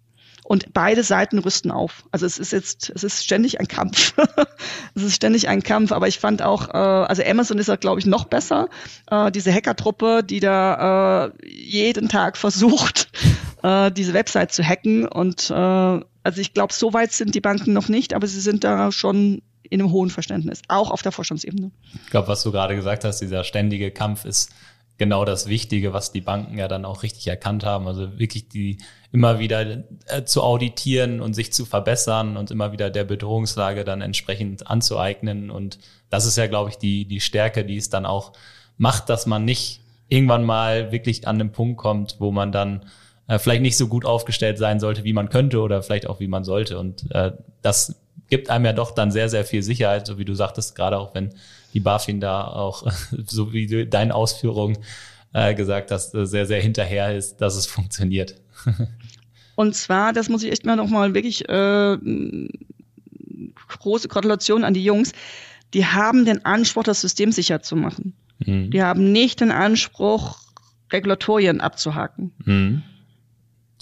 [0.43, 2.03] Und beide Seiten rüsten auf.
[2.11, 4.15] Also es ist jetzt, es ist ständig ein Kampf.
[4.95, 5.93] es ist ständig ein Kampf.
[5.93, 8.67] Aber ich fand auch, äh, also Amazon ist da, glaube ich, noch besser.
[9.09, 13.07] Äh, diese Hackertruppe, die da äh, jeden Tag versucht,
[13.63, 15.07] äh, diese Website zu hacken.
[15.07, 18.63] Und äh, also ich glaube, so weit sind die Banken noch nicht, aber sie sind
[18.63, 21.71] da schon in einem hohen Verständnis, auch auf der Vorstandsebene.
[22.03, 24.51] Ich glaube, was du gerade gesagt hast, dieser ständige Kampf ist
[24.97, 27.87] genau das Wichtige, was die Banken ja dann auch richtig erkannt haben.
[27.87, 28.77] Also wirklich die
[29.11, 34.01] immer wieder äh, zu auditieren und sich zu verbessern und immer wieder der Bedrohungslage dann
[34.01, 35.49] entsprechend anzueignen.
[35.49, 35.79] Und
[36.09, 38.33] das ist ja, glaube ich, die, die Stärke, die es dann auch
[38.77, 42.85] macht, dass man nicht irgendwann mal wirklich an den Punkt kommt, wo man dann
[43.31, 46.27] äh, vielleicht nicht so gut aufgestellt sein sollte, wie man könnte oder vielleicht auch wie
[46.27, 46.77] man sollte.
[46.77, 47.95] Und äh, das
[48.27, 51.15] gibt einem ja doch dann sehr, sehr viel Sicherheit, so wie du sagtest, gerade auch
[51.15, 51.33] wenn
[51.73, 52.91] die BaFin da auch,
[53.25, 54.79] so wie du deine Ausführungen
[55.31, 58.35] äh, gesagt hast, sehr, sehr hinterher ist, dass es funktioniert.
[59.55, 61.97] Und zwar, das muss ich echt mal nochmal wirklich äh,
[63.79, 65.13] große Gratulation an die Jungs.
[65.73, 68.13] Die haben den Anspruch, das System sicher zu machen.
[68.39, 68.71] Mhm.
[68.71, 70.37] Die haben nicht den Anspruch,
[70.91, 72.33] Regulatorien abzuhaken.
[72.43, 72.83] Mhm.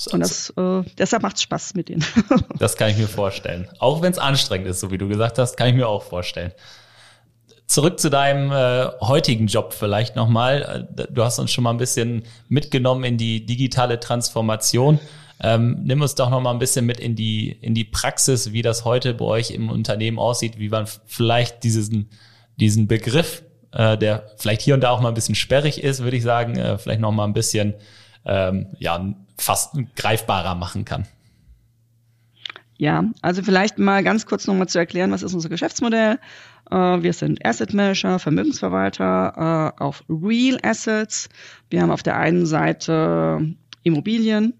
[0.07, 2.05] Und das, äh, deshalb macht es Spaß mit denen.
[2.59, 3.67] das kann ich mir vorstellen.
[3.79, 6.53] Auch wenn es anstrengend ist, so wie du gesagt hast, kann ich mir auch vorstellen.
[7.67, 10.87] Zurück zu deinem äh, heutigen Job vielleicht nochmal.
[10.97, 14.99] Äh, du hast uns schon mal ein bisschen mitgenommen in die digitale Transformation.
[15.41, 18.61] Ähm, nimm uns doch noch mal ein bisschen mit in die, in die Praxis, wie
[18.61, 22.09] das heute bei euch im Unternehmen aussieht, wie man vielleicht diesen,
[22.57, 26.17] diesen Begriff, äh, der vielleicht hier und da auch mal ein bisschen sperrig ist, würde
[26.17, 27.75] ich sagen, äh, vielleicht noch mal ein bisschen
[28.25, 31.05] ähm, ja, fast greifbarer machen kann.
[32.77, 36.17] Ja, also vielleicht mal ganz kurz nochmal zu erklären, was ist unser Geschäftsmodell.
[36.71, 41.27] Äh, wir sind Asset Manager, Vermögensverwalter äh, auf Real Assets.
[41.69, 44.53] Wir haben auf der einen Seite Immobilien,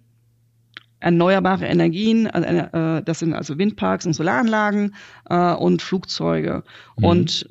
[1.00, 4.96] erneuerbare Energien, äh, das sind also Windparks und Solaranlagen
[5.30, 6.63] und Flugzeuge.
[6.98, 7.06] Mhm.
[7.06, 7.50] Und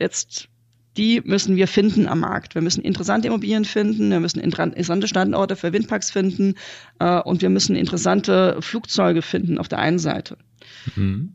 [0.00, 0.48] jetzt
[0.98, 2.54] die müssen wir finden am Markt.
[2.54, 6.54] Wir müssen interessante Immobilien finden, wir müssen interessante Standorte für Windparks finden
[6.98, 10.36] äh, und wir müssen interessante Flugzeuge finden auf der einen Seite.
[10.96, 11.32] Mhm.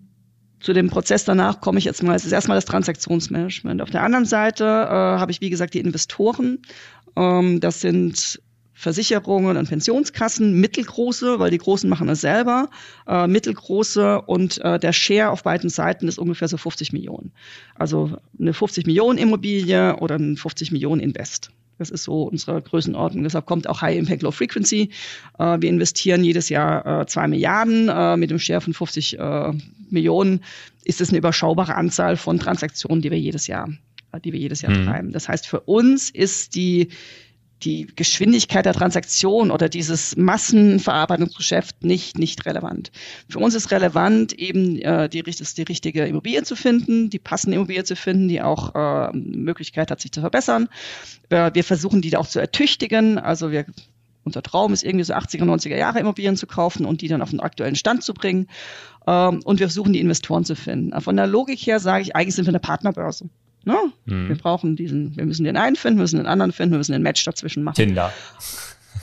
[0.59, 2.15] Zu dem Prozess danach komme ich jetzt mal.
[2.15, 3.81] Es ist erstmal das Transaktionsmanagement.
[3.81, 4.67] Auf der anderen Seite äh,
[5.19, 6.59] habe ich, wie gesagt, die Investoren.
[7.15, 8.41] Ähm, das sind
[8.73, 12.69] Versicherungen und Pensionskassen, mittelgroße, weil die Großen machen es selber,
[13.07, 17.31] äh, mittelgroße und äh, der Share auf beiden Seiten ist ungefähr so 50 Millionen.
[17.75, 21.51] Also eine 50 Millionen Immobilie oder ein 50 Millionen Invest.
[21.77, 23.23] Das ist so unsere Größenordnung.
[23.23, 24.89] Deshalb kommt auch High Impact Low Frequency.
[25.39, 27.89] Äh, wir investieren jedes Jahr äh, zwei Milliarden.
[27.89, 29.51] Äh, mit dem Share von 50 äh,
[29.89, 30.41] Millionen
[30.83, 33.69] ist es eine überschaubare Anzahl von Transaktionen, die wir jedes Jahr,
[34.23, 34.85] die wir jedes Jahr mhm.
[34.85, 35.11] treiben.
[35.11, 36.89] Das heißt, für uns ist die
[37.63, 42.91] die Geschwindigkeit der Transaktion oder dieses Massenverarbeitungsgeschäft nicht, nicht relevant.
[43.29, 47.83] Für uns ist relevant, eben äh, die, die richtige Immobilie zu finden, die passende Immobilie
[47.83, 50.69] zu finden, die auch äh, Möglichkeit hat, sich zu verbessern.
[51.29, 53.17] Äh, wir versuchen, die auch zu ertüchtigen.
[53.17, 53.65] Also wir
[54.25, 57.31] unser Traum ist irgendwie so 80er, 90er Jahre Immobilien zu kaufen und die dann auf
[57.31, 58.47] den aktuellen Stand zu bringen.
[59.05, 60.99] Ähm, und wir versuchen, die Investoren zu finden.
[61.01, 63.29] Von der Logik her sage ich, eigentlich sind wir eine Partnerbörse.
[63.65, 63.75] Ne?
[64.05, 64.29] Mhm.
[64.29, 66.91] Wir brauchen diesen, wir müssen den einen finden, wir müssen den anderen finden, wir müssen
[66.91, 67.75] den Match dazwischen machen.
[67.75, 68.11] Tinder.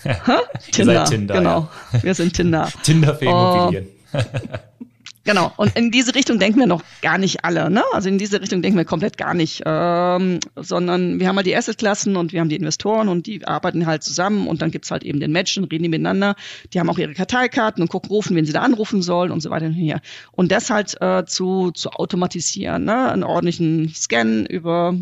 [0.72, 1.68] Tinder, Tinder, genau.
[1.92, 2.02] Ja.
[2.02, 2.70] Wir sind Tinder.
[2.82, 3.88] Tinder für Immobilien.
[4.12, 4.18] Uh,
[5.24, 5.52] Genau.
[5.56, 7.70] Und in diese Richtung denken wir noch gar nicht alle.
[7.70, 7.83] Ne?
[7.92, 9.62] Also in diese Richtung denken wir komplett gar nicht.
[9.66, 13.87] Ähm, sondern wir haben halt die Assetklassen und wir haben die Investoren und die arbeiten
[13.87, 16.37] halt zusammen und dann gibt's halt eben den Match und reden die miteinander.
[16.72, 19.50] Die haben auch ihre Karteikarten und gucken, rufen, wen sie da anrufen sollen und so
[19.50, 20.00] weiter und hier.
[20.33, 23.12] Und das halt äh, zu, zu automatisieren, ne?
[23.12, 24.94] einen ordentlichen Scan über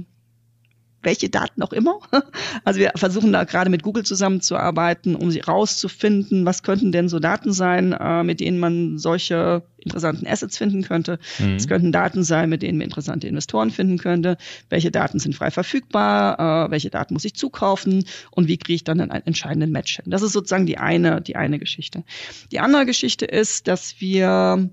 [1.03, 1.99] welche Daten auch immer.
[2.65, 7.19] Also wir versuchen da gerade mit Google zusammenzuarbeiten, um sie rauszufinden, was könnten denn so
[7.19, 11.19] Daten sein, äh, mit denen man solche interessanten Assets finden könnte.
[11.39, 11.55] Mhm.
[11.57, 14.37] Es könnten Daten sein, mit denen man interessante Investoren finden könnte.
[14.69, 16.67] Welche Daten sind frei verfügbar?
[16.67, 18.05] Äh, welche Daten muss ich zukaufen?
[18.31, 20.11] Und wie kriege ich dann einen entscheidenden Match hin?
[20.11, 22.05] Das ist sozusagen die eine, die eine Geschichte.
[22.53, 24.69] Die andere Geschichte ist, dass wir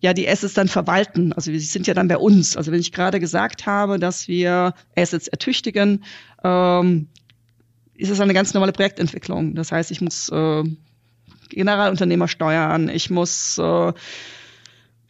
[0.00, 1.32] ja die Assets dann verwalten.
[1.32, 2.56] Also sie sind ja dann bei uns.
[2.56, 6.04] Also wenn ich gerade gesagt habe, dass wir Assets ertüchtigen,
[6.44, 7.08] ähm,
[7.94, 9.54] ist es eine ganz normale Projektentwicklung.
[9.54, 10.64] Das heißt, ich muss äh,
[11.48, 13.92] Generalunternehmer steuern, ich muss äh,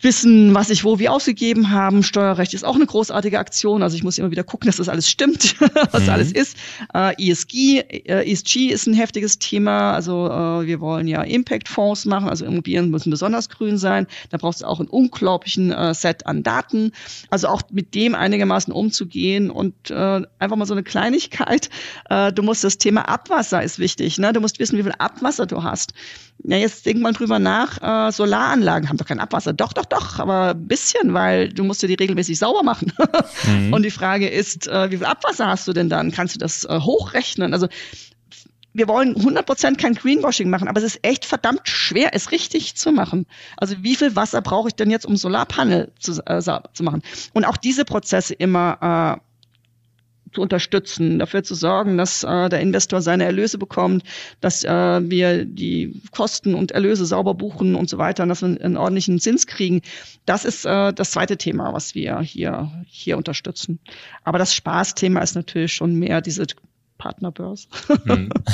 [0.01, 2.03] wissen, was ich wo wie ausgegeben haben.
[2.03, 3.83] Steuerrecht ist auch eine großartige Aktion.
[3.83, 5.57] Also ich muss immer wieder gucken, dass das alles stimmt,
[5.91, 6.11] was mhm.
[6.11, 6.57] alles ist.
[6.95, 9.93] Äh, ESG, äh, ESG ist ein heftiges Thema.
[9.93, 12.29] Also äh, wir wollen ja Impact-Fonds machen.
[12.29, 14.07] Also Immobilien müssen besonders grün sein.
[14.31, 16.93] Da brauchst du auch einen unglaublichen äh, Set an Daten.
[17.31, 21.71] Also auch mit dem einigermaßen umzugehen und äh, einfach mal so eine Kleinigkeit.
[22.11, 24.19] Äh, du musst das Thema Abwasser ist wichtig.
[24.19, 24.33] Ne?
[24.33, 25.95] Du musst wissen, wie viel Abwasser du hast.
[26.45, 28.09] Ja, jetzt denk mal drüber nach.
[28.09, 29.53] Äh, Solaranlagen haben doch kein Abwasser.
[29.53, 32.93] Doch, doch, doch, aber ein bisschen, weil du musst ja die regelmäßig sauber machen.
[33.47, 33.73] mhm.
[33.73, 36.13] Und die Frage ist, äh, wie viel Abwasser hast du denn dann?
[36.13, 37.53] Kannst du das äh, hochrechnen?
[37.53, 37.69] Also
[38.77, 42.93] wir wollen 100% kein Greenwashing machen, aber es ist echt verdammt schwer, es richtig zu
[42.93, 43.27] machen.
[43.57, 47.03] Also wie viel Wasser brauche ich denn jetzt, um Solarpanel zu, äh, zu machen?
[47.33, 49.26] Und auch diese Prozesse immer äh,
[50.37, 54.05] zu unterstützen, dafür zu sorgen, dass äh, der Investor seine Erlöse bekommt,
[54.43, 58.61] dass äh, wir die Kosten und Erlöse sauber buchen und so weiter, und dass wir
[58.61, 59.81] einen ordentlichen Zins kriegen.
[60.27, 63.81] Das ist äh, das zweite Thema, was wir hier, hier unterstützen.
[64.25, 66.47] Aber das Spaßthema ist natürlich schon mehr diese
[66.99, 67.69] Partnerbörse.
[68.05, 68.29] Hm.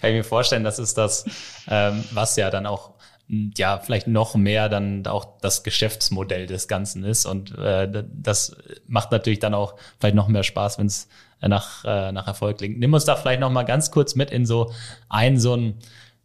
[0.00, 1.24] Kann ich mir vorstellen, das ist das,
[1.68, 2.92] ähm, was ja dann auch
[3.28, 7.24] ja, vielleicht noch mehr dann auch das Geschäftsmodell des Ganzen ist.
[7.24, 8.56] Und äh, das
[8.86, 11.08] macht natürlich dann auch vielleicht noch mehr Spaß, wenn es
[11.40, 12.78] nach, äh, nach Erfolg klingt.
[12.78, 14.72] Nimm uns da vielleicht noch mal ganz kurz mit in so
[15.08, 15.78] einen so einen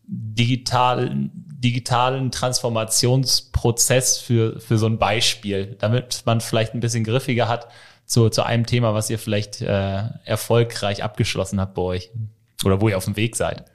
[0.05, 7.67] digitalen, digitalen Transformationsprozess für, für so ein Beispiel, damit man vielleicht ein bisschen griffiger hat
[8.05, 12.11] zu, zu einem Thema, was ihr vielleicht äh, erfolgreich abgeschlossen habt bei euch
[12.63, 13.65] oder wo ihr auf dem Weg seid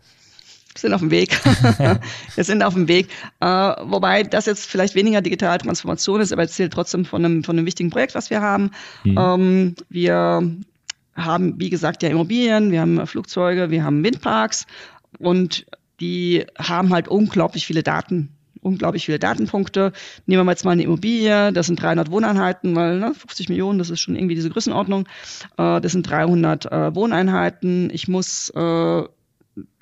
[0.77, 1.39] sind auf dem Weg.
[2.35, 3.09] wir sind auf dem Weg.
[3.41, 7.57] Äh, wobei das jetzt vielleicht weniger digitale Transformation ist, aber erzählt trotzdem von einem, von
[7.57, 8.71] einem wichtigen Projekt, was wir haben.
[9.05, 9.19] Mhm.
[9.19, 10.51] Ähm, wir
[11.15, 14.67] haben, wie gesagt, ja Immobilien, wir haben Flugzeuge, wir haben Windparks
[15.19, 15.67] und
[16.01, 18.31] die haben halt unglaublich viele Daten
[18.63, 19.93] unglaublich viele Datenpunkte.
[20.27, 23.91] Nehmen wir jetzt mal eine Immobilie, das sind 300 Wohneinheiten, weil ne, 50 Millionen, das
[23.91, 25.07] ist schon irgendwie diese Größenordnung.
[25.59, 27.91] Äh, das sind 300 äh, Wohneinheiten.
[27.93, 29.03] Ich muss äh,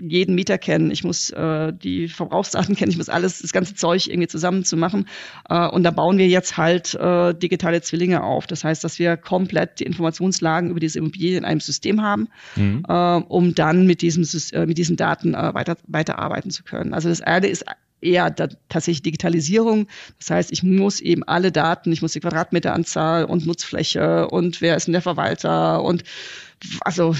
[0.00, 4.08] jeden Mieter kennen, ich muss äh, die Verbrauchsdaten kennen, ich muss alles, das ganze Zeug
[4.08, 5.06] irgendwie zusammen zu machen.
[5.48, 8.46] Äh, und da bauen wir jetzt halt äh, digitale Zwillinge auf.
[8.46, 12.84] Das heißt, dass wir komplett die Informationslagen über diese Immobilie in einem System haben, mhm.
[12.88, 16.92] äh, um dann mit diesem äh, mit diesen Daten äh, weiter weiterarbeiten zu können.
[16.92, 17.64] Also das eine ist
[18.00, 19.86] eher da, tatsächlich Digitalisierung.
[20.18, 24.76] Das heißt, ich muss eben alle Daten, ich muss die Quadratmeteranzahl und Nutzfläche und wer
[24.76, 26.02] ist denn der Verwalter und
[26.80, 27.14] also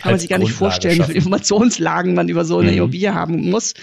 [0.00, 2.78] kann man sich gar nicht vorstellen, wie viele Informationslagen man über so eine mhm.
[2.78, 3.74] Immobilie haben muss.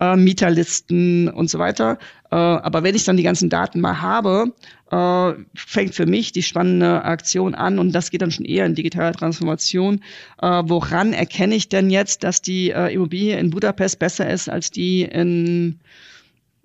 [0.00, 1.98] Äh, Mieterlisten und so weiter.
[2.30, 4.52] Äh, aber wenn ich dann die ganzen Daten mal habe,
[4.90, 8.74] äh, fängt für mich die spannende Aktion an und das geht dann schon eher in
[8.74, 10.00] digitale Transformation.
[10.42, 14.70] Äh, woran erkenne ich denn jetzt, dass die äh, Immobilie in Budapest besser ist als
[14.70, 15.78] die in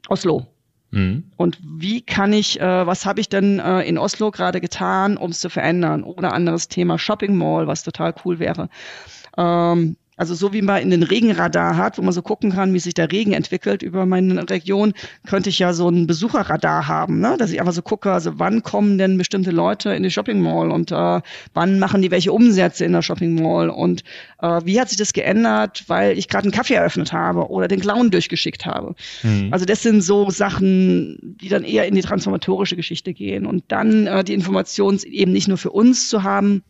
[0.07, 0.47] Oslo?
[0.91, 1.31] Mhm.
[1.37, 5.31] Und wie kann ich, äh, was habe ich denn äh, in Oslo gerade getan, um
[5.31, 6.03] es zu verändern?
[6.03, 8.69] Oder anderes Thema Shopping Mall, was total cool wäre.
[9.37, 12.79] Ähm, Also so wie man in den Regenradar hat, wo man so gucken kann, wie
[12.79, 14.93] sich der Regen entwickelt über meine Region,
[15.25, 17.37] könnte ich ja so ein Besucherradar haben, ne?
[17.39, 20.71] dass ich einfach so gucke, also wann kommen denn bestimmte Leute in die Shopping Mall
[20.71, 21.21] und äh,
[21.53, 24.03] wann machen die welche Umsätze in der Shopping Mall und
[24.41, 27.79] äh, wie hat sich das geändert, weil ich gerade einen Kaffee eröffnet habe oder den
[27.79, 28.95] Clown durchgeschickt habe.
[29.23, 29.53] Mhm.
[29.53, 34.05] Also das sind so Sachen, die dann eher in die transformatorische Geschichte gehen und dann
[34.05, 36.61] äh, die Information eben nicht nur für uns zu haben,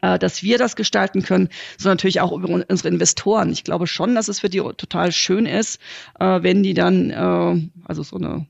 [0.00, 3.50] dass wir das gestalten können, sondern natürlich auch über unsere Investoren.
[3.50, 5.80] Ich glaube schon, dass es für die total schön ist,
[6.18, 8.46] äh, wenn die dann, äh, also so eine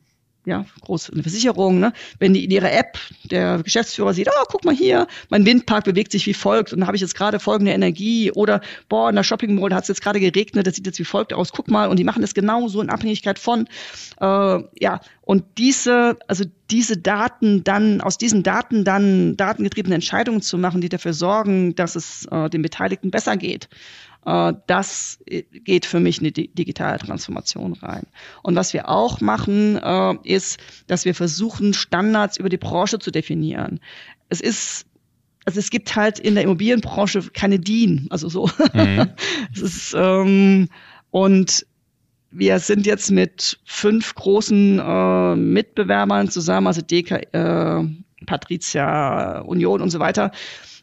[0.49, 1.93] ja, große eine Versicherung, ne?
[2.19, 6.11] wenn die in ihrer App der Geschäftsführer sieht, oh, guck mal hier, mein Windpark bewegt
[6.13, 9.23] sich wie folgt und dann habe ich jetzt gerade folgende Energie oder boah, in der
[9.23, 11.89] Shopping Mall hat es jetzt gerade geregnet, das sieht jetzt wie folgt aus, guck mal
[11.89, 13.69] und die machen das genauso in Abhängigkeit von,
[14.21, 14.25] äh,
[14.81, 20.81] ja, und diese, also diese Daten dann, aus diesen Daten dann datengetriebene Entscheidungen zu machen,
[20.81, 23.69] die dafür sorgen, dass es äh, den Beteiligten besser geht.
[24.27, 28.07] Äh, das geht für mich in die digitale Transformation rein.
[28.43, 33.11] Und was wir auch machen, äh, ist, dass wir versuchen, Standards über die Branche zu
[33.11, 33.81] definieren.
[34.29, 34.87] Es ist
[35.45, 38.51] also es gibt halt in der Immobilienbranche keine DIN, also so.
[38.75, 39.09] Mhm.
[39.55, 40.69] ist, ähm,
[41.11, 41.65] und
[42.31, 47.85] wir sind jetzt mit fünf großen äh, Mitbewerbern zusammen, also DK, äh,
[48.27, 50.33] Patricia, Union und so weiter,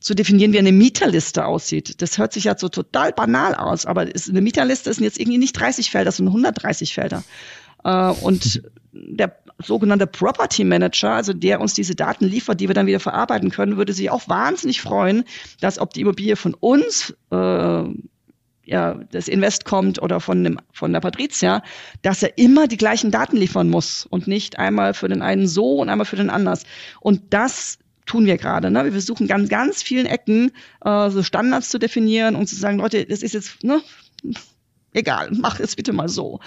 [0.05, 1.99] zu definieren, wie eine Mieterliste aussieht.
[1.99, 5.59] Das hört sich ja so total banal aus, aber eine Mieterliste sind jetzt irgendwie nicht
[5.59, 7.23] 30 Felder, sondern 130 Felder.
[7.83, 8.61] Äh, und
[8.93, 13.49] der sogenannte Property Manager, also der uns diese Daten liefert, die wir dann wieder verarbeiten
[13.49, 15.23] können, würde sich auch wahnsinnig freuen,
[15.59, 17.83] dass ob die Immobilie von uns äh,
[18.67, 21.63] ja, das Invest kommt oder von, dem, von der Patricia,
[22.03, 25.77] dass er immer die gleichen Daten liefern muss und nicht einmal für den einen so
[25.77, 26.63] und einmal für den anders.
[26.99, 28.71] Und das tun wir gerade.
[28.71, 28.83] Ne?
[28.83, 30.51] Wir versuchen ganz, ganz vielen Ecken
[30.83, 33.81] äh, so Standards zu definieren und zu sagen, Leute, das ist jetzt, ne,
[34.93, 36.39] egal, mach es bitte mal so.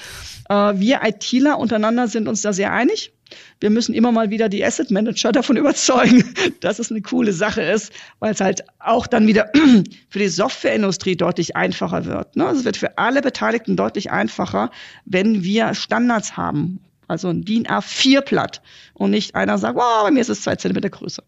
[0.48, 3.12] Äh, wir ITler untereinander sind uns da sehr einig.
[3.60, 6.24] Wir müssen immer mal wieder die Asset Manager davon überzeugen,
[6.60, 9.52] dass es eine coole Sache ist, weil es halt auch dann wieder
[10.08, 12.36] für die Softwareindustrie deutlich einfacher wird.
[12.36, 12.46] Ne?
[12.46, 14.70] Es wird für alle Beteiligten deutlich einfacher,
[15.04, 18.62] wenn wir Standards haben also ein DIN A4-Blatt.
[18.94, 21.22] Und nicht einer sagt, wow, bei mir ist es zwei Zentimeter größer.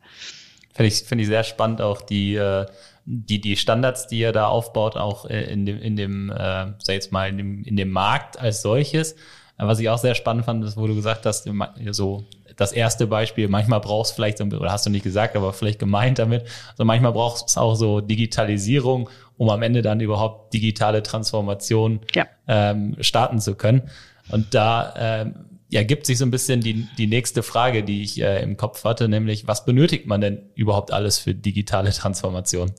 [0.72, 2.66] Finde ich, finde ich sehr spannend auch die, äh,
[3.04, 6.34] die, die Standards, die ihr da aufbaut, auch äh, in dem, in dem, äh,
[6.78, 9.16] sag jetzt mal, in dem, in dem Markt als solches.
[9.56, 11.46] Was ich auch sehr spannend fand, ist, wo du gesagt hast,
[11.90, 12.24] so
[12.56, 16.18] das erste Beispiel, manchmal brauchst du vielleicht, oder hast du nicht gesagt, aber vielleicht gemeint
[16.18, 22.00] damit, also manchmal brauchst es auch so Digitalisierung, um am Ende dann überhaupt digitale Transformation
[22.14, 22.26] ja.
[22.48, 23.82] ähm, starten zu können.
[24.30, 25.34] Und da ähm,
[25.70, 28.84] ja, gibt sich so ein bisschen die, die nächste Frage, die ich äh, im Kopf
[28.84, 32.72] hatte, nämlich, was benötigt man denn überhaupt alles für digitale Transformation?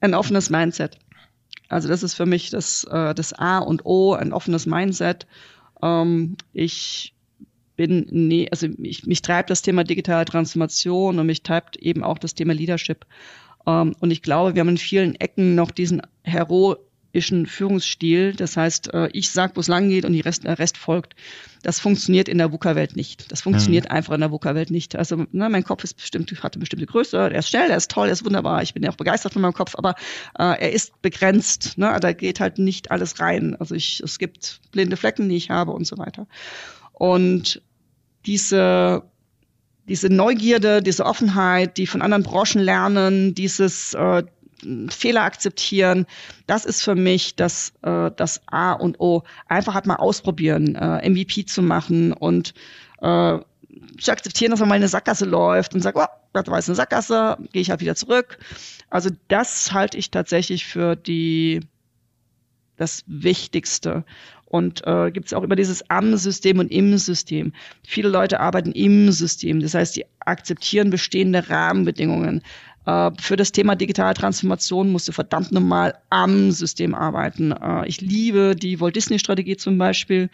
[0.00, 0.98] Ein offenes Mindset.
[1.68, 5.26] Also das ist für mich das, äh, das A und O, ein offenes Mindset.
[5.82, 7.14] Ähm, ich
[7.76, 12.18] bin, nee, also mich, mich treibt das Thema digitale Transformation und mich treibt eben auch
[12.18, 13.04] das Thema Leadership.
[13.66, 16.76] Ähm, und ich glaube, wir haben in vielen Ecken noch diesen Hero
[17.12, 18.34] hierarchischen Führungsstil.
[18.34, 21.14] Das heißt, äh, ich sag, wo es lang geht und die Rest, der Rest folgt.
[21.62, 23.30] Das funktioniert in der VUCA-Welt nicht.
[23.30, 23.92] Das funktioniert mhm.
[23.92, 24.96] einfach in der VUCA-Welt nicht.
[24.96, 27.90] Also ne, mein Kopf ist bestimmt, hat eine bestimmte Größe, er ist schnell, er ist
[27.90, 28.62] toll, er ist wunderbar.
[28.62, 29.94] Ich bin ja auch begeistert von meinem Kopf, aber
[30.38, 31.76] äh, er ist begrenzt.
[31.76, 31.96] Ne?
[32.00, 33.56] Da geht halt nicht alles rein.
[33.60, 36.26] Also ich, es gibt blinde Flecken, die ich habe und so weiter.
[36.92, 37.62] Und
[38.26, 39.04] diese
[39.88, 44.22] diese Neugierde, diese Offenheit, die von anderen Branchen lernen, dieses äh,
[44.88, 46.06] Fehler akzeptieren,
[46.46, 49.22] das ist für mich das, äh, das A und O.
[49.48, 52.54] Einfach halt mal ausprobieren, äh, MVP zu machen und
[53.00, 53.38] äh,
[54.00, 56.68] zu akzeptieren, dass man mal in eine Sackgasse läuft und sagt, oh, das war jetzt
[56.68, 58.38] eine Sackgasse, gehe ich halt wieder zurück.
[58.90, 61.60] Also das halte ich tatsächlich für die
[62.76, 64.04] das Wichtigste.
[64.44, 67.54] Und äh, gibt es auch immer dieses Am-System und Im-System.
[67.84, 72.42] Viele Leute arbeiten im System, das heißt, die akzeptieren bestehende Rahmenbedingungen.
[72.86, 77.52] Äh, für das Thema digitale Transformation musst du verdammt nochmal am System arbeiten.
[77.52, 80.30] Äh, ich liebe die Walt Disney Strategie zum Beispiel.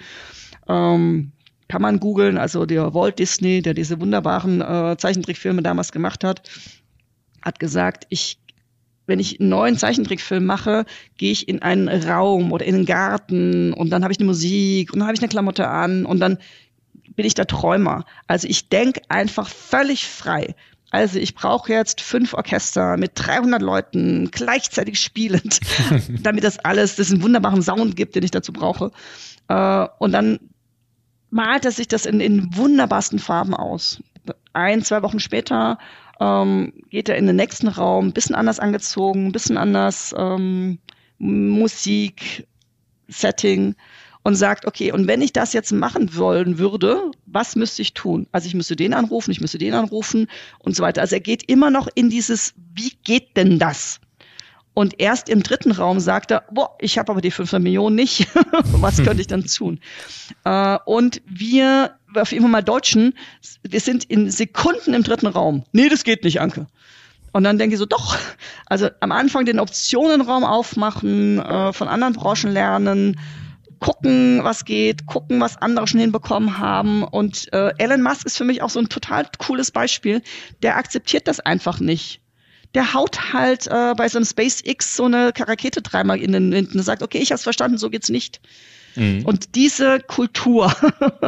[0.69, 1.33] Ähm,
[1.69, 6.49] kann man googeln, also der Walt Disney, der diese wunderbaren äh, Zeichentrickfilme damals gemacht hat,
[7.43, 8.39] hat gesagt, ich
[9.09, 10.85] wenn ich einen neuen Zeichentrickfilm mache,
[11.17, 14.93] gehe ich in einen Raum oder in einen Garten und dann habe ich eine Musik
[14.93, 16.37] und dann habe ich eine Klamotte an und dann
[17.17, 18.05] bin ich der Träumer.
[18.27, 20.55] Also ich denke einfach völlig frei.
[20.91, 25.61] Also ich brauche jetzt fünf Orchester mit 300 Leuten gleichzeitig spielend,
[26.23, 28.91] damit das alles, das einen wunderbaren Sound gibt, den ich dazu brauche.
[29.49, 30.39] Äh, und dann
[31.31, 34.03] malt er sich das in, in wunderbarsten Farben aus.
[34.55, 35.79] Ein, zwei Wochen später
[36.21, 40.79] ähm, geht er in den nächsten Raum, ein bisschen anders angezogen, ein bisschen anders ähm,
[41.19, 42.47] Musik,
[43.09, 43.75] Setting
[44.29, 48.27] und sagt, okay, und wenn ich das jetzt machen wollen würde, was müsste ich tun?
[48.31, 50.27] Also ich müsste den anrufen, ich müsste den anrufen
[50.59, 51.01] und so weiter.
[51.01, 54.01] Also er geht immer noch in dieses, wie geht denn das?
[54.75, 58.29] Und erst im dritten Raum sagt er, boah, ich habe aber die 500 Millionen nicht.
[58.73, 59.81] Was könnte ich dann tun?
[60.45, 63.15] Äh, und wir, auf jeden Fall mal Deutschen,
[63.63, 65.65] wir sind in Sekunden im dritten Raum.
[65.73, 66.67] Nee, das geht nicht, Anke.
[67.33, 68.19] Und dann denke ich so, doch.
[68.67, 73.19] Also am Anfang den Optionenraum aufmachen, äh, von anderen Branchen lernen,
[73.81, 77.03] gucken, was geht, gucken, was andere schon hinbekommen haben.
[77.05, 80.23] Und äh, Elon Musk ist für mich auch so ein total cooles Beispiel.
[80.63, 82.21] Der akzeptiert das einfach nicht
[82.75, 86.75] der haut halt äh, bei so einem SpaceX so eine Rakete dreimal in den Wind
[86.75, 88.41] und sagt, okay, ich hab's verstanden, so geht's nicht.
[88.95, 89.25] Mhm.
[89.25, 90.75] Und diese Kultur,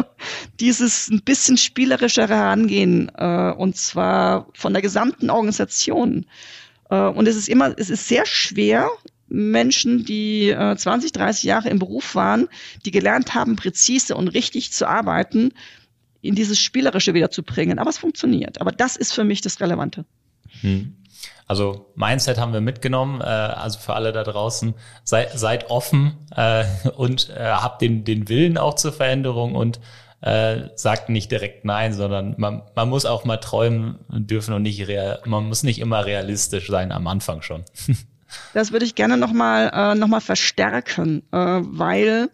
[0.61, 6.27] dieses ein bisschen spielerische Herangehen, äh, und zwar von der gesamten Organisation.
[6.91, 8.89] Äh, und es ist immer, es ist sehr schwer,
[9.31, 12.49] Menschen, die äh, 20, 30 Jahre im Beruf waren,
[12.85, 15.53] die gelernt haben, präzise und richtig zu arbeiten,
[16.21, 17.79] in dieses Spielerische wieder zu bringen.
[17.79, 18.61] Aber es funktioniert.
[18.61, 20.05] Aber das ist für mich das Relevante.
[20.61, 20.97] Hm.
[21.47, 23.21] Also Mindset haben wir mitgenommen.
[23.21, 24.75] Äh, also für alle da draußen,
[25.05, 26.65] sei, seid offen äh,
[26.97, 29.81] und äh, habt den, den Willen auch zur Veränderung und
[30.21, 34.87] äh, sagt nicht direkt nein, sondern man, man muss auch mal träumen dürfen und nicht
[34.87, 37.65] real, man muss nicht immer realistisch sein am Anfang schon.
[38.55, 42.31] Das würde ich gerne nochmal äh, noch verstärken, äh, weil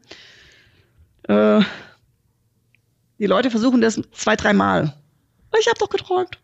[1.28, 1.61] äh,
[3.18, 4.94] die Leute versuchen das zwei, dreimal.
[5.59, 6.38] Ich habe doch geträumt.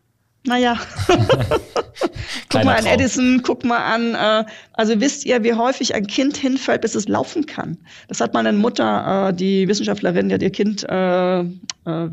[0.44, 0.76] Naja.
[2.48, 4.14] guck mal an Edison, guck mal an.
[4.14, 7.78] Äh, also wisst ihr, wie häufig ein Kind hinfällt, bis es laufen kann?
[8.08, 12.08] Das hat mal eine Mutter, äh, die Wissenschaftlerin, die hat ihr Kind äh, äh,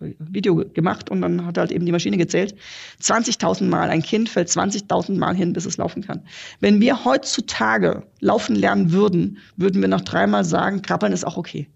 [0.00, 2.54] Video gemacht und dann hat halt eben die Maschine gezählt.
[3.02, 3.90] 20.000 Mal.
[3.90, 6.22] Ein Kind fällt 20.000 Mal hin, bis es laufen kann.
[6.60, 11.68] Wenn wir heutzutage laufen lernen würden, würden wir noch dreimal sagen, krabbeln ist auch okay.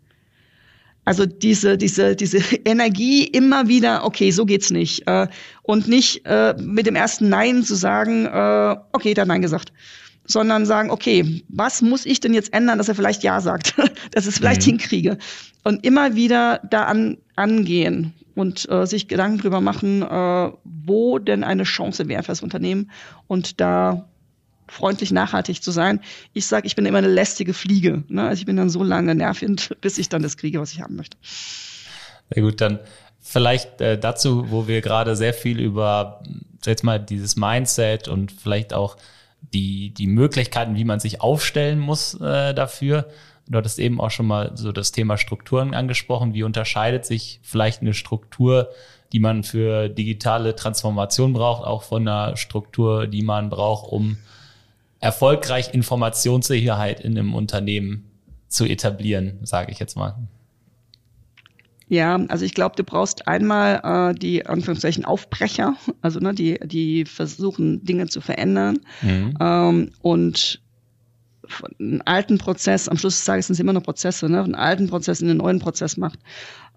[1.05, 5.07] Also diese, diese, diese Energie immer wieder, okay, so geht's nicht.
[5.07, 5.29] Äh,
[5.63, 9.73] und nicht äh, mit dem ersten Nein zu sagen, äh, okay, dann Nein gesagt.
[10.25, 13.75] Sondern sagen, okay, was muss ich denn jetzt ändern, dass er vielleicht Ja sagt,
[14.13, 14.71] dass ich es vielleicht mhm.
[14.71, 15.19] hinkriege.
[15.65, 21.45] Und immer wieder da an, angehen und äh, sich Gedanken drüber machen, äh, wo denn
[21.45, 22.91] eine Chance wäre für das Unternehmen
[23.27, 24.09] und da
[24.73, 26.01] freundlich nachhaltig zu sein.
[26.33, 28.03] Ich sage, ich bin immer eine lästige Fliege.
[28.09, 28.29] Ne?
[28.29, 30.97] Also ich bin dann so lange nervend, bis ich dann das kriege, was ich haben
[30.97, 31.17] möchte.
[32.33, 32.81] Sehr gut, dann
[33.21, 36.23] vielleicht äh, dazu, wo wir gerade sehr viel über
[36.65, 38.97] jetzt mal dieses Mindset und vielleicht auch
[39.41, 43.09] die, die Möglichkeiten, wie man sich aufstellen muss äh, dafür.
[43.49, 46.33] Du hattest eben auch schon mal so das Thema Strukturen angesprochen.
[46.33, 48.71] Wie unterscheidet sich vielleicht eine Struktur,
[49.13, 54.17] die man für digitale Transformation braucht, auch von einer Struktur, die man braucht, um
[55.03, 58.05] erfolgreich Informationssicherheit in einem Unternehmen
[58.49, 60.17] zu etablieren, sage ich jetzt mal.
[61.89, 67.05] Ja, also ich glaube, du brauchst einmal äh, die Anführungszeichen Aufbrecher, also ne, die, die
[67.05, 68.79] versuchen, Dinge zu verändern.
[69.03, 69.35] Mhm.
[69.41, 70.63] Ähm, und
[71.79, 74.89] einen alten Prozess, am Schluss des Tages sind es immer noch Prozesse, ne, einen alten
[74.89, 76.21] Prozess in einen neuen Prozess macht.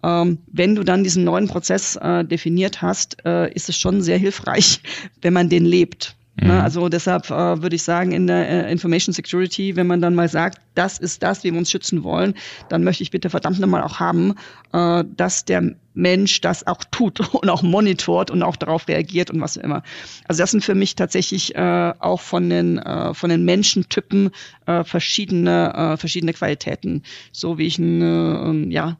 [0.04, 4.18] Ähm, wenn du dann diesen neuen Prozess äh, definiert hast, äh, ist es schon sehr
[4.18, 4.82] hilfreich,
[5.22, 6.18] wenn man den lebt.
[6.38, 6.60] Ne, mhm.
[6.60, 10.28] Also deshalb äh, würde ich sagen, in der äh, Information Security, wenn man dann mal
[10.28, 12.34] sagt, das ist das, wie wir uns schützen wollen,
[12.68, 14.36] dann möchte ich bitte verdammt nochmal auch haben,
[14.74, 19.40] äh, dass der Mensch das auch tut und auch monitort und auch darauf reagiert und
[19.40, 19.82] was immer.
[20.28, 24.32] Also das sind für mich tatsächlich äh, auch von den äh, von den Menschentypen
[24.66, 28.98] äh, verschiedene äh, verschiedene Qualitäten, so wie ich ein äh, ja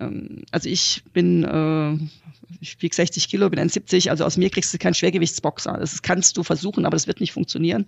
[0.00, 2.21] ähm, also ich bin äh,
[2.60, 5.76] ich wiege 60 Kilo, bin 1,70, also aus mir kriegst du keinen Schwergewichtsboxer.
[5.78, 7.86] Das kannst du versuchen, aber das wird nicht funktionieren.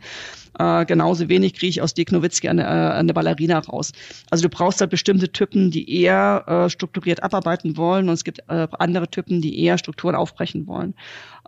[0.58, 3.92] Äh, genauso wenig kriege ich aus Dirk Nowitzki eine, äh, eine Ballerina raus.
[4.30, 8.40] Also du brauchst halt bestimmte Typen, die eher äh, strukturiert abarbeiten wollen und es gibt
[8.48, 10.94] äh, andere Typen, die eher Strukturen aufbrechen wollen.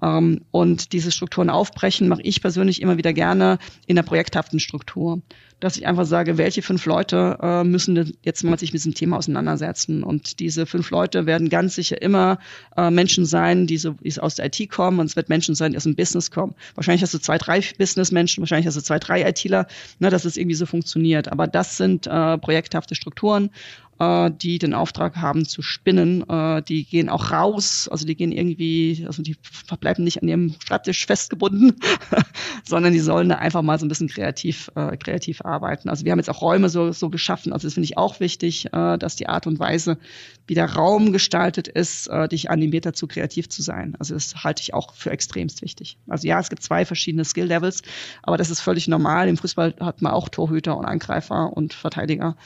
[0.02, 5.22] Ähm, und diese Strukturen aufbrechen mache ich persönlich immer wieder gerne in der projekthaften Struktur
[5.60, 9.16] dass ich einfach sage, welche fünf Leute äh, müssen jetzt mal sich mit diesem Thema
[9.16, 10.02] auseinandersetzen.
[10.02, 12.38] Und diese fünf Leute werden ganz sicher immer
[12.76, 15.72] äh, Menschen sein, die, so, die aus der IT kommen und es wird Menschen sein,
[15.72, 16.54] die aus dem Business kommen.
[16.74, 19.66] Wahrscheinlich hast du zwei, drei Businessmenschen, wahrscheinlich hast du zwei, drei ITler,
[19.98, 21.32] ne, dass es irgendwie so funktioniert.
[21.32, 23.50] Aber das sind äh, projekthafte Strukturen
[23.98, 26.28] äh, die den Auftrag haben zu spinnen.
[26.28, 30.54] Äh, die gehen auch raus, also die gehen irgendwie, also die verbleiben nicht an ihrem
[30.64, 31.76] Schreibtisch festgebunden,
[32.64, 35.88] sondern die sollen da einfach mal so ein bisschen kreativ, äh, kreativ arbeiten.
[35.88, 38.66] Also wir haben jetzt auch Räume so, so geschaffen, also das finde ich auch wichtig,
[38.72, 39.98] äh, dass die Art und Weise,
[40.46, 43.96] wie der Raum gestaltet ist, äh, dich animiert dazu, kreativ zu sein.
[43.98, 45.98] Also das halte ich auch für extremst wichtig.
[46.08, 47.82] Also ja, es gibt zwei verschiedene Skill-Levels,
[48.22, 49.28] aber das ist völlig normal.
[49.28, 52.36] Im Fußball hat man auch Torhüter und Angreifer und Verteidiger.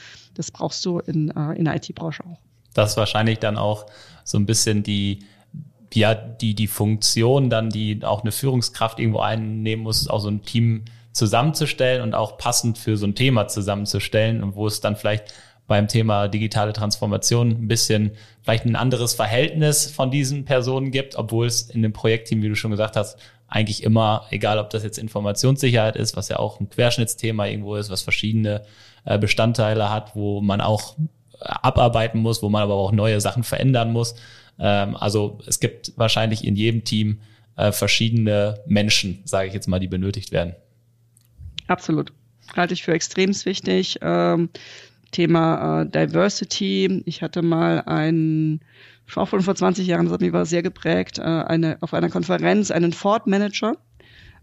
[0.41, 2.39] Das brauchst du in, äh, in der IT-Branche auch.
[2.73, 3.85] Das ist wahrscheinlich dann auch
[4.23, 5.19] so ein bisschen die,
[5.93, 10.41] ja, die, die Funktion dann, die auch eine Führungskraft irgendwo einnehmen muss, auch so ein
[10.41, 15.33] Team zusammenzustellen und auch passend für so ein Thema zusammenzustellen und wo es dann vielleicht
[15.67, 18.11] beim Thema digitale Transformation ein bisschen
[18.41, 22.55] vielleicht ein anderes Verhältnis von diesen Personen gibt, obwohl es in dem Projektteam, wie du
[22.55, 23.17] schon gesagt hast,
[23.47, 27.89] eigentlich immer, egal ob das jetzt Informationssicherheit ist, was ja auch ein Querschnittsthema irgendwo ist,
[27.89, 28.63] was verschiedene
[29.03, 30.95] Bestandteile hat, wo man auch
[31.39, 34.15] abarbeiten muss, wo man aber auch neue Sachen verändern muss.
[34.59, 37.19] Ähm, also es gibt wahrscheinlich in jedem Team
[37.55, 40.55] äh, verschiedene Menschen, sage ich jetzt mal, die benötigt werden.
[41.67, 42.13] Absolut.
[42.55, 43.97] Halte ich für extrem wichtig.
[44.01, 44.49] Ähm,
[45.11, 47.03] Thema äh, Diversity.
[47.05, 48.61] Ich hatte mal einen,
[49.15, 52.09] auch von vor 20 Jahren, das hat mich war sehr geprägt, äh, eine, auf einer
[52.09, 53.75] Konferenz einen Ford Manager.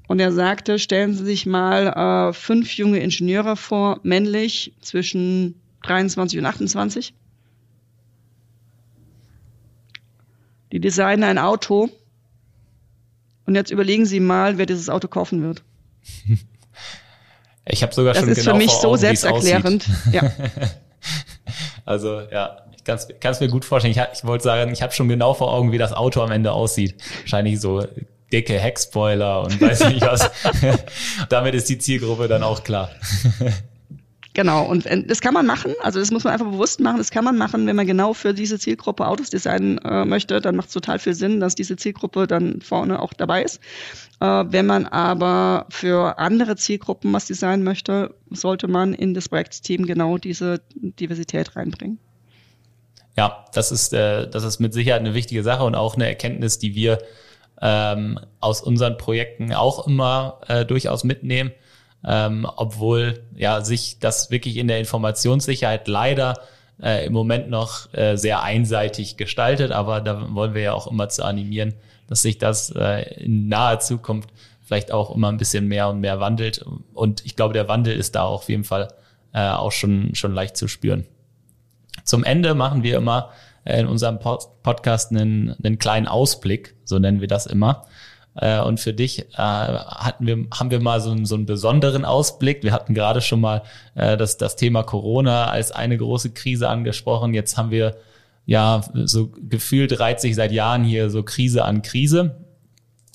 [0.08, 6.38] Und er sagte, stellen Sie sich mal äh, fünf junge Ingenieure vor, männlich, zwischen 23
[6.38, 7.12] und 28.
[10.72, 11.90] Die designen ein Auto.
[13.44, 15.62] Und jetzt überlegen Sie mal, wer dieses Auto kaufen wird.
[17.70, 19.86] Ich habe sogar das schon genau Das ist für mich so selbsterklärend.
[20.10, 20.22] Ja.
[21.84, 23.92] also ja, ich kann es mir gut vorstellen.
[23.94, 26.52] Ich, ich wollte sagen, ich habe schon genau vor Augen, wie das Auto am Ende
[26.52, 26.94] aussieht.
[27.20, 27.86] Wahrscheinlich so
[28.32, 30.30] dicke Heckspoiler und weiß nicht was.
[31.28, 32.90] Damit ist die Zielgruppe dann auch klar.
[34.38, 37.24] Genau, und das kann man machen, also das muss man einfach bewusst machen, das kann
[37.24, 40.74] man machen, wenn man genau für diese Zielgruppe Autos designen äh, möchte, dann macht es
[40.74, 43.58] total viel Sinn, dass diese Zielgruppe dann vorne auch dabei ist.
[44.20, 49.86] Äh, wenn man aber für andere Zielgruppen was designen möchte, sollte man in das Projektteam
[49.86, 51.98] genau diese Diversität reinbringen.
[53.16, 56.60] Ja, das ist, äh, das ist mit Sicherheit eine wichtige Sache und auch eine Erkenntnis,
[56.60, 57.00] die wir
[57.60, 61.52] ähm, aus unseren Projekten auch immer äh, durchaus mitnehmen
[62.04, 66.40] ähm, obwohl ja sich das wirklich in der Informationssicherheit leider
[66.82, 71.08] äh, im Moment noch äh, sehr einseitig gestaltet, aber da wollen wir ja auch immer
[71.08, 71.74] zu animieren,
[72.06, 74.30] dass sich das äh, in naher Zukunft
[74.62, 76.64] vielleicht auch immer ein bisschen mehr und mehr wandelt.
[76.94, 78.88] Und ich glaube, der Wandel ist da auf jeden Fall
[79.32, 81.04] äh, auch schon, schon leicht zu spüren.
[82.04, 83.30] Zum Ende machen wir immer
[83.74, 87.86] in unserem Pod Podcast einen, einen kleinen Ausblick, so nennen wir das immer.
[88.40, 92.04] Äh, und für dich äh, hatten wir, haben wir mal so, einen, so einen besonderen
[92.04, 92.62] Ausblick.
[92.62, 93.62] Wir hatten gerade schon mal
[93.94, 97.34] äh, das, das Thema Corona als eine große Krise angesprochen.
[97.34, 97.96] Jetzt haben wir
[98.46, 102.36] ja so gefühlt reiht sich seit Jahren hier so Krise an Krise.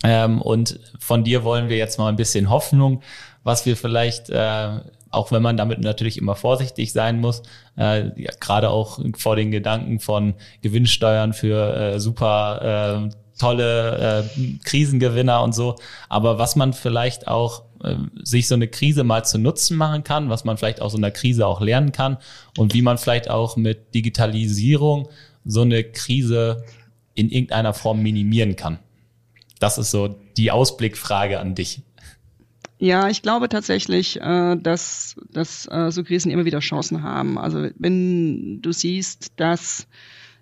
[0.03, 3.01] Ähm, und von dir wollen wir jetzt mal ein bisschen Hoffnung,
[3.43, 4.79] was wir vielleicht äh,
[5.13, 7.43] auch wenn man damit natürlich immer vorsichtig sein muss,
[7.77, 14.57] äh, ja, gerade auch vor den Gedanken von Gewinnsteuern für äh, super äh, tolle äh,
[14.63, 15.75] Krisengewinner und so.
[16.09, 20.29] Aber was man vielleicht auch äh, sich so eine Krise mal zu Nutzen machen kann,
[20.29, 22.17] was man vielleicht aus so einer Krise auch lernen kann
[22.57, 25.09] und wie man vielleicht auch mit Digitalisierung
[25.45, 26.63] so eine Krise
[27.15, 28.79] in irgendeiner Form minimieren kann.
[29.59, 31.81] Das ist so die Ausblickfrage an dich.
[32.83, 37.37] Ja, ich glaube tatsächlich, äh, dass, dass äh, so Krisen immer wieder Chancen haben.
[37.37, 39.87] Also wenn du siehst, dass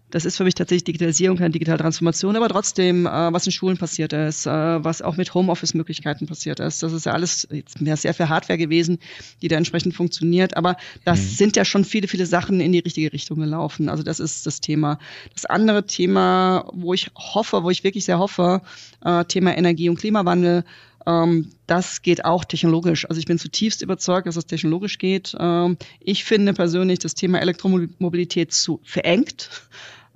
[0.09, 3.77] das ist für mich tatsächlich Digitalisierung, keine digitale Transformation, aber trotzdem, äh, was in Schulen
[3.77, 6.81] passiert ist, äh, was auch mit Homeoffice-Möglichkeiten passiert ist.
[6.81, 8.97] Das ist ja alles jetzt mehr sehr viel Hardware gewesen,
[9.43, 10.57] die da entsprechend funktioniert.
[10.57, 11.35] Aber das mhm.
[11.35, 13.87] sind ja schon viele, viele Sachen in die richtige Richtung gelaufen.
[13.87, 14.97] Also das ist das Thema.
[15.35, 18.63] Das andere Thema, wo ich hoffe, wo ich wirklich sehr hoffe,
[19.05, 20.65] äh, Thema Energie- und Klimawandel,
[21.05, 23.09] das geht auch technologisch.
[23.09, 25.35] Also ich bin zutiefst überzeugt, dass es technologisch geht.
[25.39, 29.49] Ähm, ich finde persönlich das Thema Elektromobilität zu verengt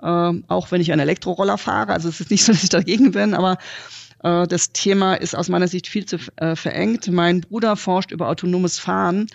[0.02, 1.92] äh, auch wenn ich einen Elektroroller fahre.
[1.92, 3.58] Also es ist nicht so, dass ich dagegen bin, aber
[4.22, 7.10] äh, das Thema ist aus meiner Sicht viel zu äh, verengt.
[7.10, 9.26] Mein Bruder forscht über autonomes Fahren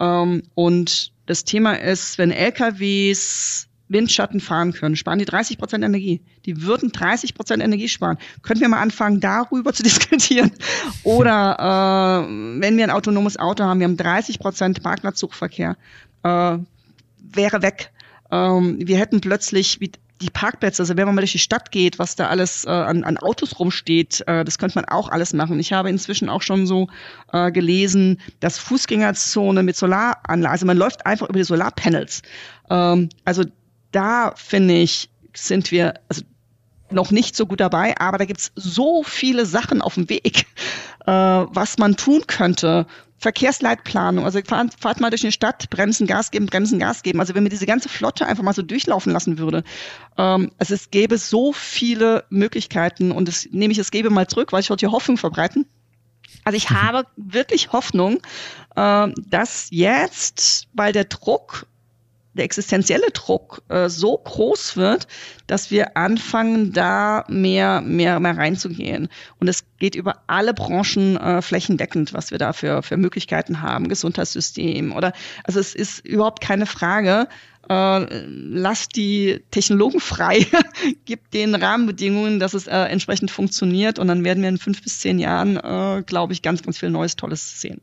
[0.00, 6.20] ähm, und das Thema ist, wenn LKWs Windschatten fahren können, sparen die 30 Prozent Energie.
[6.44, 8.18] Die würden 30 Prozent Energie sparen.
[8.42, 10.52] Können wir mal anfangen, darüber zu diskutieren?
[11.02, 15.78] Oder äh, wenn wir ein autonomes Auto haben, wir haben 30 Prozent Partnerzugverkehr,
[16.22, 16.58] äh,
[17.18, 17.90] wäre weg.
[18.30, 21.98] Ähm, wir hätten plötzlich, wie die Parkplätze, also wenn man mal durch die Stadt geht,
[21.98, 25.58] was da alles äh, an, an Autos rumsteht, äh, das könnte man auch alles machen.
[25.58, 26.88] Ich habe inzwischen auch schon so
[27.32, 32.22] äh, gelesen, dass Fußgängerzone mit Solaranlage, also man läuft einfach über die Solarpanels.
[32.70, 33.44] Ähm, also
[33.94, 36.22] da finde ich, sind wir also
[36.90, 40.46] noch nicht so gut dabei, aber da gibt's so viele Sachen auf dem Weg,
[41.06, 42.86] äh, was man tun könnte,
[43.18, 47.20] Verkehrsleitplanung, also fahrt, fahrt mal durch eine Stadt, bremsen, Gas geben, bremsen, Gas geben.
[47.20, 49.64] Also wenn man diese ganze Flotte einfach mal so durchlaufen lassen würde,
[50.18, 54.52] ähm, also es gäbe so viele Möglichkeiten und das nehme ich, es gebe mal zurück,
[54.52, 55.66] weil ich wollte hier Hoffnung verbreiten.
[56.44, 56.82] Also ich mhm.
[56.82, 58.20] habe wirklich Hoffnung,
[58.76, 61.66] äh, dass jetzt, weil der Druck
[62.34, 65.06] der existenzielle Druck äh, so groß wird,
[65.46, 69.08] dass wir anfangen, da mehr, mehr, mehr reinzugehen.
[69.38, 73.88] Und es geht über alle Branchen äh, flächendeckend, was wir da für, für Möglichkeiten haben,
[73.88, 75.12] Gesundheitssystem oder,
[75.44, 77.28] also es ist überhaupt keine Frage,
[77.68, 80.46] äh, lasst die Technologen frei,
[81.04, 85.00] gibt den Rahmenbedingungen, dass es äh, entsprechend funktioniert und dann werden wir in fünf bis
[85.00, 87.80] zehn Jahren, äh, glaube ich, ganz, ganz viel Neues, Tolles sehen.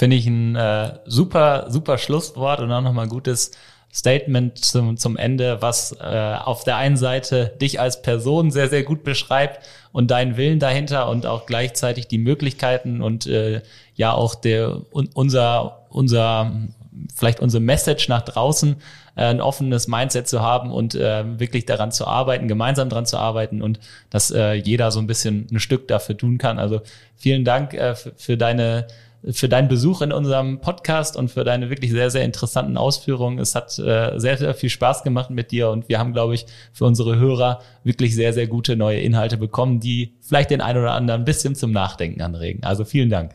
[0.00, 3.50] Finde ich ein äh, super, super Schlusswort und auch nochmal gutes
[3.92, 8.82] Statement zum, zum Ende, was äh, auf der einen Seite dich als Person sehr, sehr
[8.82, 13.60] gut beschreibt und deinen Willen dahinter und auch gleichzeitig die Möglichkeiten und äh,
[13.94, 16.50] ja auch der un, unser, unser,
[17.14, 18.76] vielleicht unsere Message nach draußen,
[19.16, 23.18] äh, ein offenes Mindset zu haben und äh, wirklich daran zu arbeiten, gemeinsam daran zu
[23.18, 26.58] arbeiten und dass äh, jeder so ein bisschen ein Stück dafür tun kann.
[26.58, 26.80] Also
[27.16, 28.86] vielen Dank äh, für, für deine
[29.28, 33.38] für deinen Besuch in unserem Podcast und für deine wirklich sehr, sehr interessanten Ausführungen.
[33.38, 36.46] Es hat äh, sehr, sehr viel Spaß gemacht mit dir und wir haben, glaube ich,
[36.72, 40.92] für unsere Hörer wirklich sehr, sehr gute neue Inhalte bekommen, die vielleicht den einen oder
[40.92, 42.64] anderen ein bisschen zum Nachdenken anregen.
[42.64, 43.34] Also vielen Dank.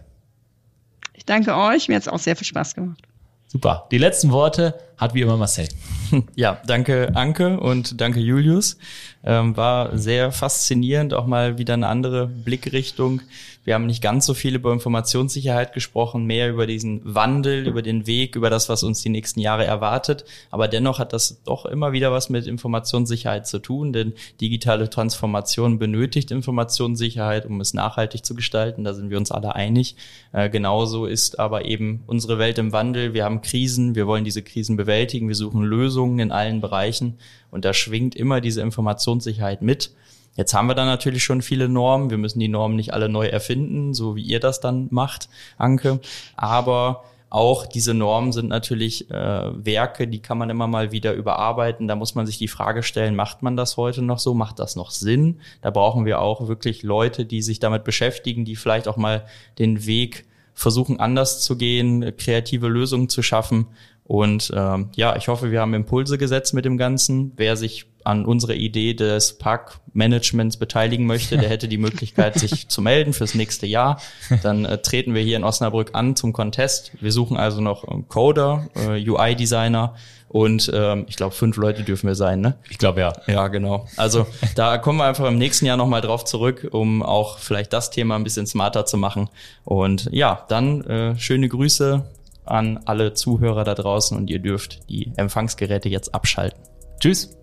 [1.14, 1.88] Ich danke euch.
[1.88, 3.02] Mir hat es auch sehr viel Spaß gemacht.
[3.48, 3.88] Super.
[3.92, 5.68] Die letzten Worte hat wie immer Marcel.
[6.36, 8.78] Ja, danke Anke und danke Julius.
[9.24, 13.22] Ähm, war sehr faszinierend, auch mal wieder eine andere Blickrichtung.
[13.66, 18.06] Wir haben nicht ganz so viel über Informationssicherheit gesprochen, mehr über diesen Wandel, über den
[18.06, 20.24] Weg, über das, was uns die nächsten Jahre erwartet.
[20.52, 25.80] Aber dennoch hat das doch immer wieder was mit Informationssicherheit zu tun, denn digitale Transformation
[25.80, 28.84] benötigt Informationssicherheit, um es nachhaltig zu gestalten.
[28.84, 29.96] Da sind wir uns alle einig.
[30.32, 33.16] Äh, genauso ist aber eben unsere Welt im Wandel.
[33.16, 37.18] Wir haben Krisen, wir wollen diese Krisen bewältigen, wir suchen Lösungen in allen Bereichen
[37.52, 39.92] und da schwingt immer diese Informationssicherheit mit.
[40.36, 42.10] Jetzt haben wir da natürlich schon viele Normen.
[42.10, 46.02] Wir müssen die Normen nicht alle neu erfinden, so wie ihr das dann macht, Anke.
[46.36, 51.88] Aber auch diese Normen sind natürlich äh, Werke, die kann man immer mal wieder überarbeiten.
[51.88, 54.34] Da muss man sich die Frage stellen, macht man das heute noch so?
[54.34, 55.40] Macht das noch Sinn?
[55.62, 59.26] Da brauchen wir auch wirklich Leute, die sich damit beschäftigen, die vielleicht auch mal
[59.58, 63.68] den Weg versuchen anders zu gehen, kreative Lösungen zu schaffen.
[64.06, 67.32] Und ähm, ja, ich hoffe, wir haben Impulse gesetzt mit dem Ganzen.
[67.38, 72.82] Wer sich an unserer Idee des Parkmanagements beteiligen möchte, der hätte die Möglichkeit, sich zu
[72.82, 74.00] melden fürs nächste Jahr.
[74.44, 76.92] Dann äh, treten wir hier in Osnabrück an zum Contest.
[77.02, 79.96] Wir suchen also noch ähm, Coder, äh, UI-Designer
[80.28, 82.56] und ähm, ich glaube, fünf Leute dürfen wir sein, ne?
[82.70, 83.14] Ich glaube ja.
[83.26, 83.88] Ja, genau.
[83.96, 87.90] Also da kommen wir einfach im nächsten Jahr nochmal drauf zurück, um auch vielleicht das
[87.90, 89.30] Thema ein bisschen smarter zu machen.
[89.64, 92.06] Und ja, dann äh, schöne Grüße
[92.48, 96.62] an alle Zuhörer da draußen und ihr dürft die Empfangsgeräte jetzt abschalten.
[97.00, 97.38] Tschüss.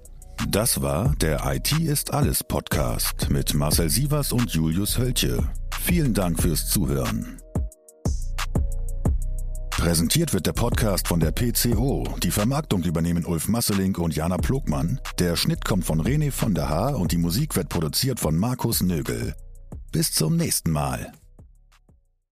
[0.48, 5.38] Das war der IT ist alles Podcast mit Marcel Sievers und Julius Hölche.
[5.80, 7.38] Vielen Dank fürs Zuhören.
[9.70, 12.06] Präsentiert wird der Podcast von der PCO.
[12.22, 15.00] Die Vermarktung übernehmen Ulf Masseling und Jana Plogmann.
[15.18, 18.82] Der Schnitt kommt von René von der Haar und die Musik wird produziert von Markus
[18.82, 19.34] Nögel.
[19.90, 21.12] Bis zum nächsten Mal.